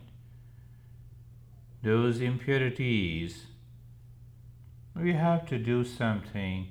those 1.84 2.20
impurities, 2.20 3.44
we 4.96 5.12
have 5.12 5.46
to 5.46 5.58
do 5.58 5.84
something, 5.84 6.68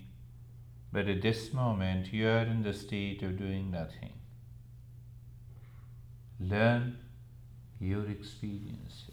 but 0.92 1.08
at 1.08 1.22
this 1.22 1.54
moment 1.54 2.12
you 2.12 2.28
are 2.28 2.42
in 2.42 2.64
the 2.64 2.74
state 2.74 3.22
of 3.22 3.38
doing 3.38 3.70
nothing. 3.70 4.14
Learn 6.40 6.98
your 7.80 8.10
experiences. 8.10 9.13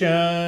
Shanti 0.00 0.39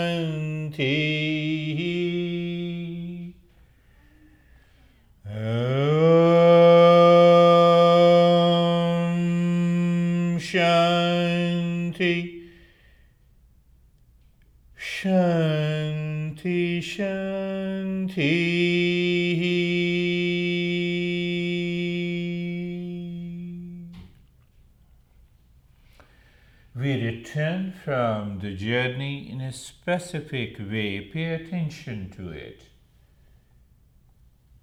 journey 28.62 29.30
in 29.30 29.40
a 29.40 29.52
specific 29.52 30.58
way. 30.58 31.00
Pay 31.00 31.34
attention 31.34 32.10
to 32.16 32.30
it. 32.30 32.62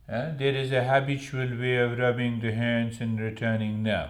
Uh, 0.07 0.35
there 0.37 0.55
is 0.55 0.71
a 0.71 0.83
habitual 0.83 1.57
way 1.59 1.77
of 1.77 1.99
rubbing 1.99 2.39
the 2.39 2.51
hands 2.51 2.99
and 2.99 3.19
returning 3.19 3.83
now 3.83 4.09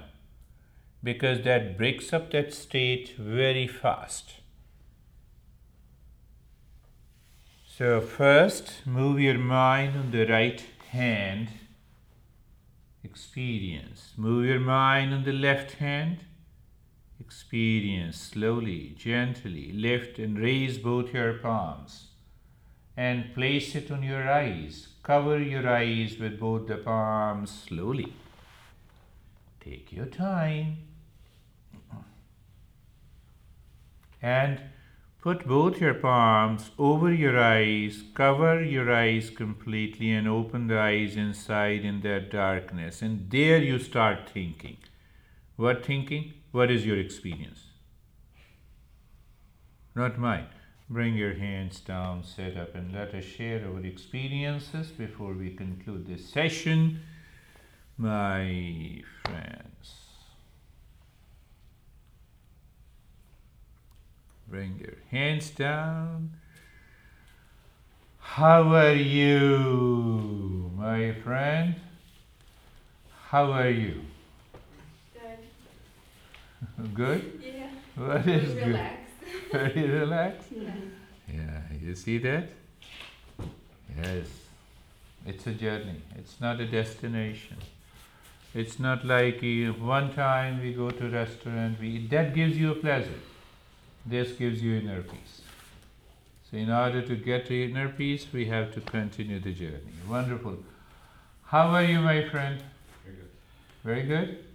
because 1.04 1.44
that 1.44 1.78
breaks 1.78 2.14
up 2.14 2.32
that 2.32 2.54
state 2.54 3.16
very 3.18 3.68
fast. 3.68 4.36
So, 7.78 8.02
first, 8.02 8.86
move 8.86 9.20
your 9.20 9.38
mind 9.38 9.98
on 9.98 10.12
the 10.12 10.26
right 10.26 10.62
hand 10.90 11.50
experience, 13.04 14.14
move 14.18 14.46
your 14.46 14.60
mind 14.60 15.14
on 15.14 15.24
the 15.24 15.34
left 15.34 15.72
hand 15.74 16.20
experience 17.20 18.18
slowly, 18.18 18.96
gently. 18.98 19.72
Lift 19.72 20.20
and 20.20 20.38
raise 20.38 20.78
both 20.78 21.14
your 21.14 21.34
palms 21.34 22.08
and 22.98 23.34
place 23.34 23.76
it 23.76 23.92
on 23.92 24.04
your 24.04 24.30
eyes. 24.30 24.88
Cover 25.04 25.40
your 25.40 25.68
eyes 25.68 26.18
with 26.18 26.40
both 26.40 26.68
the 26.68 26.78
palms 26.78 27.52
slowly. 27.68 28.14
Take 29.60 29.92
your 29.92 30.06
time. 30.06 30.78
And 34.22 34.60
Put 35.22 35.46
both 35.46 35.82
your 35.82 35.96
palms 35.96 36.72
over 36.78 37.14
your 37.14 37.38
eyes, 37.38 38.04
cover 38.14 38.64
your 38.64 38.90
eyes 38.90 39.30
completely, 39.30 40.12
and 40.12 40.30
open 40.30 40.68
the 40.68 40.80
eyes 40.80 41.18
inside 41.18 41.84
in 41.84 42.00
that 42.02 42.32
darkness. 42.32 43.02
And 43.02 43.30
there 43.30 43.62
you 43.62 43.80
start 43.80 44.30
thinking. 44.30 44.78
What 45.58 45.86
thinking? 45.86 46.36
What 46.52 46.72
is 46.72 46.86
your 46.86 46.98
experience? 46.98 47.66
Not 49.96 50.18
mine. 50.18 50.48
Bring 50.90 51.14
your 51.16 51.36
hands 51.36 51.80
down, 51.80 52.24
sit 52.24 52.58
up, 52.58 52.74
and 52.74 52.92
let 52.92 53.14
us 53.14 53.24
share 53.24 53.64
our 53.68 53.86
experiences 53.86 54.88
before 54.88 55.34
we 55.34 55.52
conclude 55.52 56.08
this 56.08 56.28
session, 56.28 57.02
my 57.98 59.04
friends. 59.24 59.96
Bring 64.48 64.80
your 64.80 64.98
hands 65.12 65.52
down. 65.52 66.32
How 68.18 68.74
are 68.74 68.94
you, 68.94 70.72
my 70.76 71.14
friend? 71.24 71.76
How 73.28 73.52
are 73.52 73.70
you? 73.70 74.09
Good. 76.60 76.94
Good? 76.94 77.42
Yeah. 77.44 77.70
What 77.96 78.28
is 78.28 78.54
good? 78.56 78.80
Very 79.52 79.88
relaxed? 79.90 80.50
Yeah. 80.58 80.72
Yeah, 81.36 81.62
you 81.80 81.94
see 81.96 82.18
that? 82.20 82.50
Yes. 84.02 84.28
It's 85.26 85.46
a 85.46 85.52
journey, 85.52 86.02
it's 86.18 86.40
not 86.42 86.60
a 86.60 86.66
destination. 86.66 87.58
It's 88.56 88.80
not 88.80 89.06
like 89.06 89.42
one 89.80 90.12
time 90.14 90.62
we 90.62 90.74
go 90.74 90.90
to 90.90 91.10
restaurant, 91.10 91.80
we 91.80 91.90
eat. 91.90 92.10
that 92.10 92.34
gives 92.34 92.58
you 92.58 92.72
a 92.72 92.76
pleasure. 92.76 93.20
This 94.06 94.32
gives 94.32 94.62
you 94.64 94.78
inner 94.80 95.02
peace. 95.04 95.42
So 96.50 96.58
in 96.58 96.72
order 96.72 97.02
to 97.04 97.16
get 97.16 97.46
to 97.48 97.64
inner 97.64 97.90
peace, 97.90 98.26
we 98.34 98.46
have 98.48 98.74
to 98.74 98.82
continue 98.82 99.40
the 99.40 99.52
journey. 99.54 99.94
Wonderful. 100.08 100.58
How 101.46 101.68
are 101.68 101.84
you, 101.84 102.00
my 102.02 102.28
friend? 102.30 102.64
Very 103.04 103.16
good. 103.18 103.30
Very 103.84 104.04
good? 104.04 104.46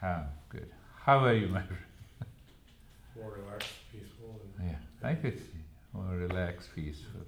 Calm, 0.00 0.24
good. 0.24 0.43
How 1.04 1.18
are 1.24 1.34
you, 1.34 1.48
my 1.48 1.62
friend? 1.62 1.82
More 3.16 3.32
relaxed, 3.38 3.70
peaceful, 3.92 4.40
and 4.58 4.70
Yeah, 4.70 5.08
I 5.08 5.14
could 5.14 5.38
see. 5.38 5.60
More 5.92 6.16
relaxed, 6.16 6.68
peaceful. 6.74 7.20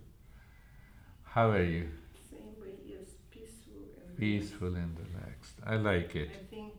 How 1.25 1.51
are 1.51 1.63
you? 1.63 1.89
Same 2.31 2.55
way, 2.61 2.75
yes, 2.87 3.09
peaceful 3.31 3.83
and 4.07 4.17
Peaceful 4.19 4.75
and 4.75 4.97
relaxed. 4.99 5.55
I 5.65 5.77
like 5.77 6.17
it. 6.17 6.31
I 6.33 6.55
think 6.55 6.73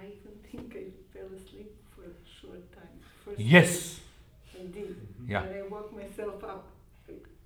I 0.00 0.04
even 0.06 0.34
think 0.50 0.76
I 0.76 0.84
fell 1.16 1.28
asleep 1.34 1.72
for 1.94 2.02
a 2.02 2.14
short 2.40 2.70
time. 2.72 2.96
First 3.24 3.40
Yes! 3.40 4.00
time 4.52 4.60
I 4.60 4.78
did. 4.78 4.96
Yeah. 5.26 5.42
And 5.42 5.56
I 5.56 5.62
woke 5.68 5.92
myself 5.94 6.44
up. 6.44 6.66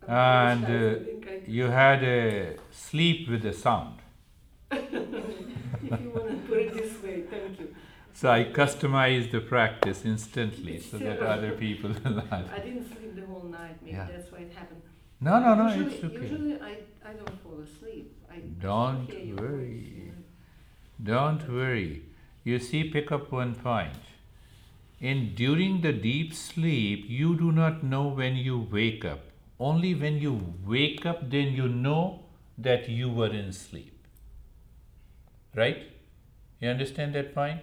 I- 0.09 0.13
And 0.53 0.67
I 0.67 0.77
uh, 0.77 1.05
think 1.05 1.29
I, 1.29 1.41
you 1.51 1.65
had 1.65 2.03
a 2.05 2.57
sleep 2.71 3.29
with 3.29 3.45
a 3.47 3.53
sound. 3.53 3.99
if 4.71 4.93
you 4.93 6.11
want 6.15 6.29
to 6.31 6.37
put 6.49 6.59
it 6.59 6.75
this 6.75 7.03
way, 7.03 7.23
thank 7.31 7.59
you. 7.61 7.75
So 8.19 8.31
I 8.31 8.45
customized 8.45 9.31
the 9.31 9.41
practice 9.41 10.07
instantly 10.07 10.81
so 10.81 10.97
that 10.99 11.21
other 11.21 11.53
people 11.53 11.91
will 12.03 12.13
not. 12.31 12.33
I 12.33 12.61
didn't 12.61 12.89
sleep 12.89 13.15
the 13.15 13.27
whole 13.27 13.43
night. 13.43 13.77
Maybe 13.83 13.95
Yeah. 13.95 14.07
that's 14.11 14.33
why 14.33 14.39
it 14.39 14.53
happened. 14.55 14.81
No, 15.21 15.39
no, 15.39 15.55
no, 15.55 15.67
usually, 15.67 15.95
it's 15.97 16.05
okay. 16.05 16.29
Usually 16.31 16.55
I, 16.55 16.79
I 17.11 17.13
don't 17.13 17.43
fall 17.43 17.61
asleep. 17.61 18.17
I 18.31 18.39
Don't 18.63 19.13
worry. 19.39 20.13
Don't 21.11 21.47
worry. 21.47 22.05
You 22.43 22.59
see, 22.59 22.85
pick 22.85 23.13
up 23.13 23.31
one 23.31 23.55
point. 23.55 24.01
In 24.99 25.35
during 25.35 25.83
the 25.83 25.93
deep 25.93 26.33
sleep, 26.33 27.05
you 27.07 27.37
do 27.37 27.53
not 27.53 27.83
know 27.83 28.07
when 28.09 28.35
you 28.37 28.59
wake 28.79 29.05
up. 29.05 29.21
Only 29.61 29.95
when 29.95 30.19
you 30.23 30.55
wake 30.65 31.05
up, 31.05 31.29
then 31.29 31.53
you 31.53 31.69
know 31.69 32.21
that 32.57 32.89
you 32.89 33.11
were 33.11 33.33
in 33.45 33.53
sleep. 33.53 33.93
Right? 35.55 35.91
You 36.61 36.71
understand 36.71 37.15
that 37.15 37.35
point? 37.35 37.61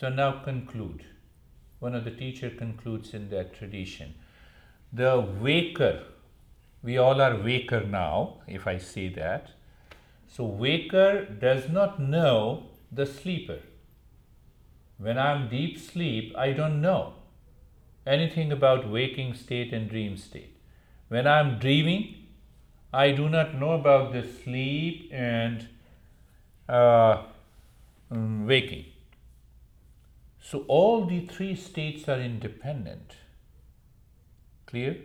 So 0.00 0.08
now 0.08 0.40
conclude. 0.42 1.04
One 1.78 1.94
of 1.94 2.04
the 2.04 2.10
teacher 2.10 2.48
concludes 2.48 3.12
in 3.12 3.28
that 3.28 3.52
tradition. 3.52 4.14
The 4.94 5.20
waker, 5.20 6.04
we 6.82 6.96
all 6.96 7.20
are 7.20 7.36
waker 7.36 7.82
now, 7.82 8.38
if 8.46 8.66
I 8.66 8.78
say 8.78 9.10
that. 9.10 9.50
So 10.26 10.44
waker 10.44 11.26
does 11.26 11.68
not 11.68 12.00
know 12.00 12.70
the 12.90 13.04
sleeper. 13.04 13.58
When 14.96 15.18
I'm 15.18 15.50
deep 15.50 15.78
sleep, 15.78 16.34
I 16.34 16.52
don't 16.52 16.80
know 16.80 17.16
anything 18.06 18.52
about 18.52 18.88
waking 18.88 19.34
state 19.34 19.74
and 19.74 19.90
dream 19.90 20.16
state. 20.16 20.56
When 21.08 21.26
I'm 21.26 21.58
dreaming, 21.58 22.14
I 22.90 23.10
do 23.10 23.28
not 23.28 23.54
know 23.54 23.72
about 23.72 24.14
the 24.14 24.22
sleep 24.22 25.10
and 25.12 25.68
uh, 26.70 27.24
um, 28.10 28.46
waking. 28.46 28.86
So 30.50 30.64
all 30.66 31.06
the 31.06 31.26
three 31.26 31.54
states 31.54 32.08
are 32.08 32.20
independent. 32.20 33.12
Clear? 34.66 34.96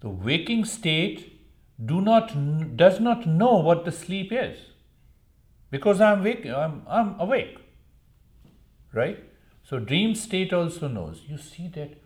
The 0.00 0.10
waking 0.10 0.66
state 0.66 1.40
do 1.82 2.02
not 2.02 2.76
does 2.76 3.00
not 3.00 3.26
know 3.26 3.54
what 3.56 3.86
the 3.86 3.92
sleep 3.92 4.32
is 4.32 4.58
because 5.70 6.02
I'm 6.02 6.22
wake, 6.22 6.44
I'm, 6.44 6.82
I'm 6.86 7.18
awake. 7.18 7.56
Right? 8.92 9.24
So 9.62 9.78
dream 9.78 10.14
state 10.14 10.52
also 10.52 10.86
knows. 10.86 11.22
You 11.26 11.38
see 11.38 11.68
that 11.68 12.02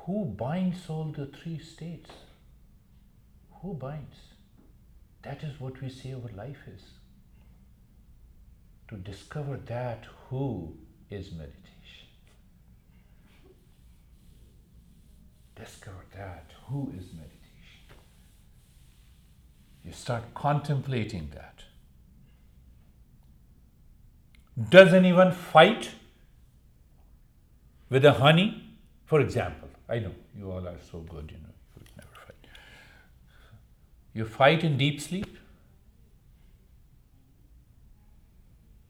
who 0.00 0.24
binds 0.24 0.90
all 0.90 1.14
the 1.16 1.26
three 1.26 1.60
states? 1.60 2.10
Who 3.60 3.74
binds? 3.74 4.16
That 5.22 5.44
is 5.44 5.60
what 5.60 5.80
we 5.80 5.90
say 5.90 6.12
our 6.12 6.36
life 6.36 6.66
is. 6.66 6.82
To 8.92 8.98
discover 8.98 9.58
that 9.68 10.04
who 10.28 10.76
is 11.08 11.32
meditation. 11.32 12.08
Discover 15.56 16.04
that 16.14 16.50
who 16.66 16.92
is 16.98 17.06
meditation. 17.14 17.40
You 19.82 19.92
start 19.92 20.34
contemplating 20.34 21.30
that. 21.34 21.64
Does 24.68 24.92
anyone 24.92 25.32
fight 25.32 25.92
with 27.88 28.04
a 28.04 28.12
honey? 28.12 28.76
For 29.06 29.22
example, 29.22 29.70
I 29.88 30.00
know 30.00 30.12
you 30.36 30.50
all 30.50 30.68
are 30.68 30.76
so 30.90 30.98
good, 30.98 31.30
you 31.30 31.38
know, 31.38 31.54
you 31.54 31.78
would 31.78 31.96
never 31.96 32.14
fight. 32.26 32.46
You 34.12 34.26
fight 34.26 34.62
in 34.62 34.76
deep 34.76 35.00
sleep? 35.00 35.38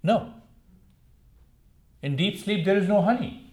No. 0.03 0.35
In 2.03 2.17
deep 2.17 2.39
sleep, 2.39 2.65
there 2.65 2.77
is 2.77 2.89
no 2.89 3.03
honey. 3.03 3.53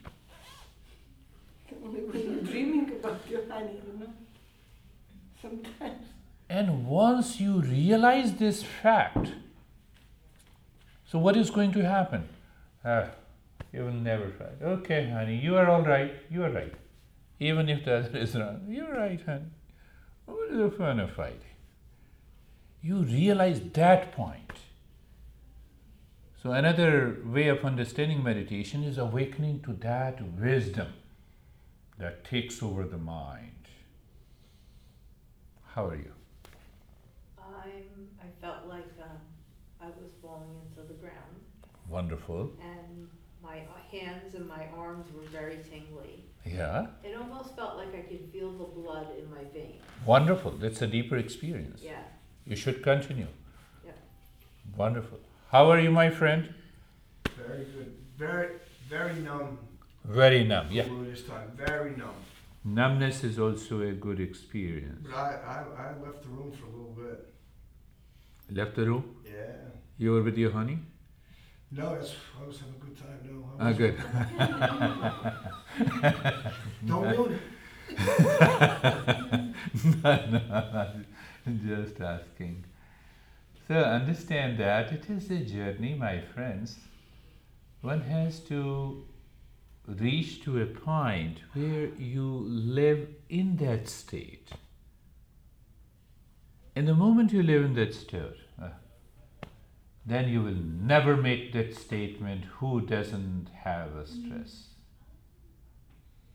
Only 1.84 2.02
when 2.02 2.34
you're 2.34 2.41
dreaming 2.41 2.91
about 2.91 3.22
your 3.30 3.47
honey, 3.47 3.80
you 3.86 4.00
know. 4.00 4.14
Sometimes. 5.41 6.06
And 6.50 6.88
once 6.88 7.39
you 7.39 7.62
realize 7.62 8.34
this 8.36 8.64
fact, 8.64 9.34
so 11.06 11.20
what 11.20 11.38
is 11.38 11.52
going 11.52 11.72
to 11.74 11.84
happen? 11.84 12.28
Ah, 12.84 13.10
you 13.72 13.82
will 13.84 13.91
never 13.91 14.30
fight. 14.30 14.62
Okay, 14.62 15.10
honey, 15.10 15.36
you 15.36 15.56
are 15.56 15.70
all 15.70 15.84
right. 15.84 16.14
You 16.32 16.43
are 16.43 16.50
right. 16.50 16.74
Even 17.39 17.70
if 17.70 17.86
the 17.86 17.97
other 17.97 18.18
is 18.26 18.36
wrong, 18.36 18.62
you're 18.68 18.93
right, 18.93 19.22
honey. 19.24 19.45
What 20.26 20.50
is 20.50 20.58
the 20.58 20.72
fun 20.72 21.00
of 21.00 21.12
fighting? 21.12 21.56
You 22.82 22.97
realize 23.04 23.62
that 23.74 24.12
point. 24.14 24.49
So, 26.42 26.54
another 26.54 27.18
way 27.26 27.50
of 27.50 27.66
understanding 27.66 28.24
meditation 28.24 28.84
is 28.84 28.98
awakening 28.98 29.60
to 29.64 29.74
that 29.82 30.22
wisdom 30.40 30.88
that 31.98 32.24
takes 32.24 32.64
over 32.64 32.86
the 32.86 32.98
mind. 32.98 33.52
How 35.76 35.88
are 35.88 35.96
you? 35.98 36.14
I'm, 37.38 38.08
I 38.22 38.28
felt 38.42 38.68
like 38.70 38.88
um, 39.02 39.18
I 39.82 39.88
was 39.88 40.12
falling 40.22 40.56
into 40.70 40.88
the 40.88 40.94
ground, 40.94 41.36
Wonderful. 41.90 42.52
and 42.62 43.10
my 43.44 43.60
hands 43.92 44.34
and 44.34 44.48
my 44.48 44.68
arms 44.78 45.08
were 45.14 45.28
very 45.28 45.58
tingly. 45.70 46.24
Yeah. 46.46 46.88
It 47.04 47.18
almost 47.18 47.54
felt 47.58 47.76
like 47.76 47.94
I 47.94 48.02
could 48.02 48.30
feel 48.32 48.52
the 48.54 48.64
blood 48.64 49.08
in 49.22 49.30
my 49.30 49.44
veins. 49.54 49.84
Wonderful. 50.06 50.52
That's 50.52 50.82
a 50.82 50.88
deeper 50.88 51.18
experience. 51.18 51.82
Yeah, 51.84 52.04
You 52.46 52.56
should 52.56 52.82
continue. 52.82 53.28
yeah. 53.86 53.92
Wonderful. 54.78 55.20
How 55.52 55.70
are 55.72 55.80
you, 55.80 55.91
my 55.91 56.10
friend? 56.10 56.54
very 57.38 57.66
good. 57.66 57.93
Very, 58.18 58.47
very 58.88 59.16
numb. 59.22 59.58
Very 60.06 60.43
numb. 60.43 60.68
Yeah. 60.72 60.86
This 61.04 61.24
time, 61.24 61.52
very 61.56 61.95
numb. 61.95 62.16
Numbness 62.64 63.24
is 63.24 63.39
also 63.39 63.82
a 63.82 63.91
good 63.93 64.20
experience. 64.20 65.08
But 65.10 65.16
I, 65.16 65.39
I, 65.54 65.64
I 65.84 65.86
left 66.06 66.22
the 66.24 66.30
room 66.30 66.52
for 66.52 66.66
a 66.66 66.70
little 66.70 66.95
bit. 67.02 67.34
Left 68.52 68.76
the 68.76 68.86
room? 68.86 69.16
Yeah. 69.26 69.32
You 69.97 70.12
were 70.14 70.22
with 70.24 70.38
your 70.38 70.52
honey? 70.52 70.80
No, 71.72 71.95
that's, 71.95 72.16
I 72.41 72.45
was 72.47 72.60
having 72.60 72.76
a 72.76 72.80
good 72.86 72.97
time, 72.97 73.20
no. 73.24 73.50
I 73.60 73.62
Ah, 73.64 73.68
was- 73.70 73.78
good. 73.78 73.95
Don't 76.88 77.08
ruin 77.18 77.34
it. 77.34 77.41
no, 80.04 80.12
no, 81.45 81.52
just 81.86 82.00
asking. 82.02 82.64
So 83.70 83.76
understand 83.76 84.57
that 84.57 84.91
it 84.91 85.07
is 85.11 85.30
a 85.30 85.45
journey, 85.45 85.93
my 85.93 86.22
friends. 86.22 86.78
One 87.82 88.01
has 88.01 88.39
to 88.45 89.05
reach 89.86 90.43
to 90.45 90.59
a 90.59 90.65
point 90.65 91.41
where 91.53 91.89
you 91.99 92.47
live 92.49 93.07
in 93.30 93.57
that 93.57 93.88
state. 93.88 94.49
And 96.76 96.88
the 96.88 96.95
moment 96.95 97.32
you 97.32 97.43
live 97.43 97.63
in 97.63 97.76
that 97.76 97.93
state, 97.93 98.38
uh, 98.59 98.70
then 100.03 100.30
you 100.30 100.41
will 100.41 100.63
never 100.93 101.15
make 101.15 101.53
that 101.53 101.76
statement 101.76 102.45
who 102.45 102.82
doesn't 102.82 103.49
have 103.53 103.95
a 103.95 104.07
stress. 104.07 104.70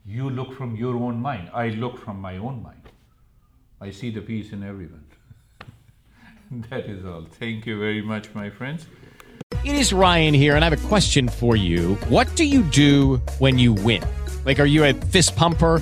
You 0.05 0.29
look 0.29 0.53
from 0.53 0.77
your 0.77 0.95
own 0.95 1.19
mind. 1.19 1.49
I 1.53 1.67
look 1.67 1.99
from 1.99 2.21
my 2.21 2.37
own 2.37 2.63
mind. 2.63 2.91
I 3.81 3.91
see 3.91 4.09
the 4.09 4.21
peace 4.21 4.53
in 4.53 4.63
everyone. 4.63 5.04
that 6.69 6.85
is 6.85 7.05
all. 7.05 7.25
Thank 7.39 7.65
you 7.65 7.79
very 7.79 8.01
much, 8.01 8.33
my 8.33 8.49
friends. 8.49 8.85
It 9.63 9.75
is 9.75 9.93
Ryan 9.93 10.33
here, 10.33 10.55
and 10.55 10.63
I 10.63 10.69
have 10.69 10.85
a 10.85 10.87
question 10.87 11.27
for 11.27 11.55
you. 11.55 11.95
What 12.07 12.35
do 12.35 12.45
you 12.45 12.63
do 12.63 13.17
when 13.39 13.57
you 13.57 13.73
win? 13.73 14.03
Like, 14.45 14.59
are 14.59 14.65
you 14.65 14.83
a 14.83 14.93
fist 14.93 15.35
pumper? 15.35 15.81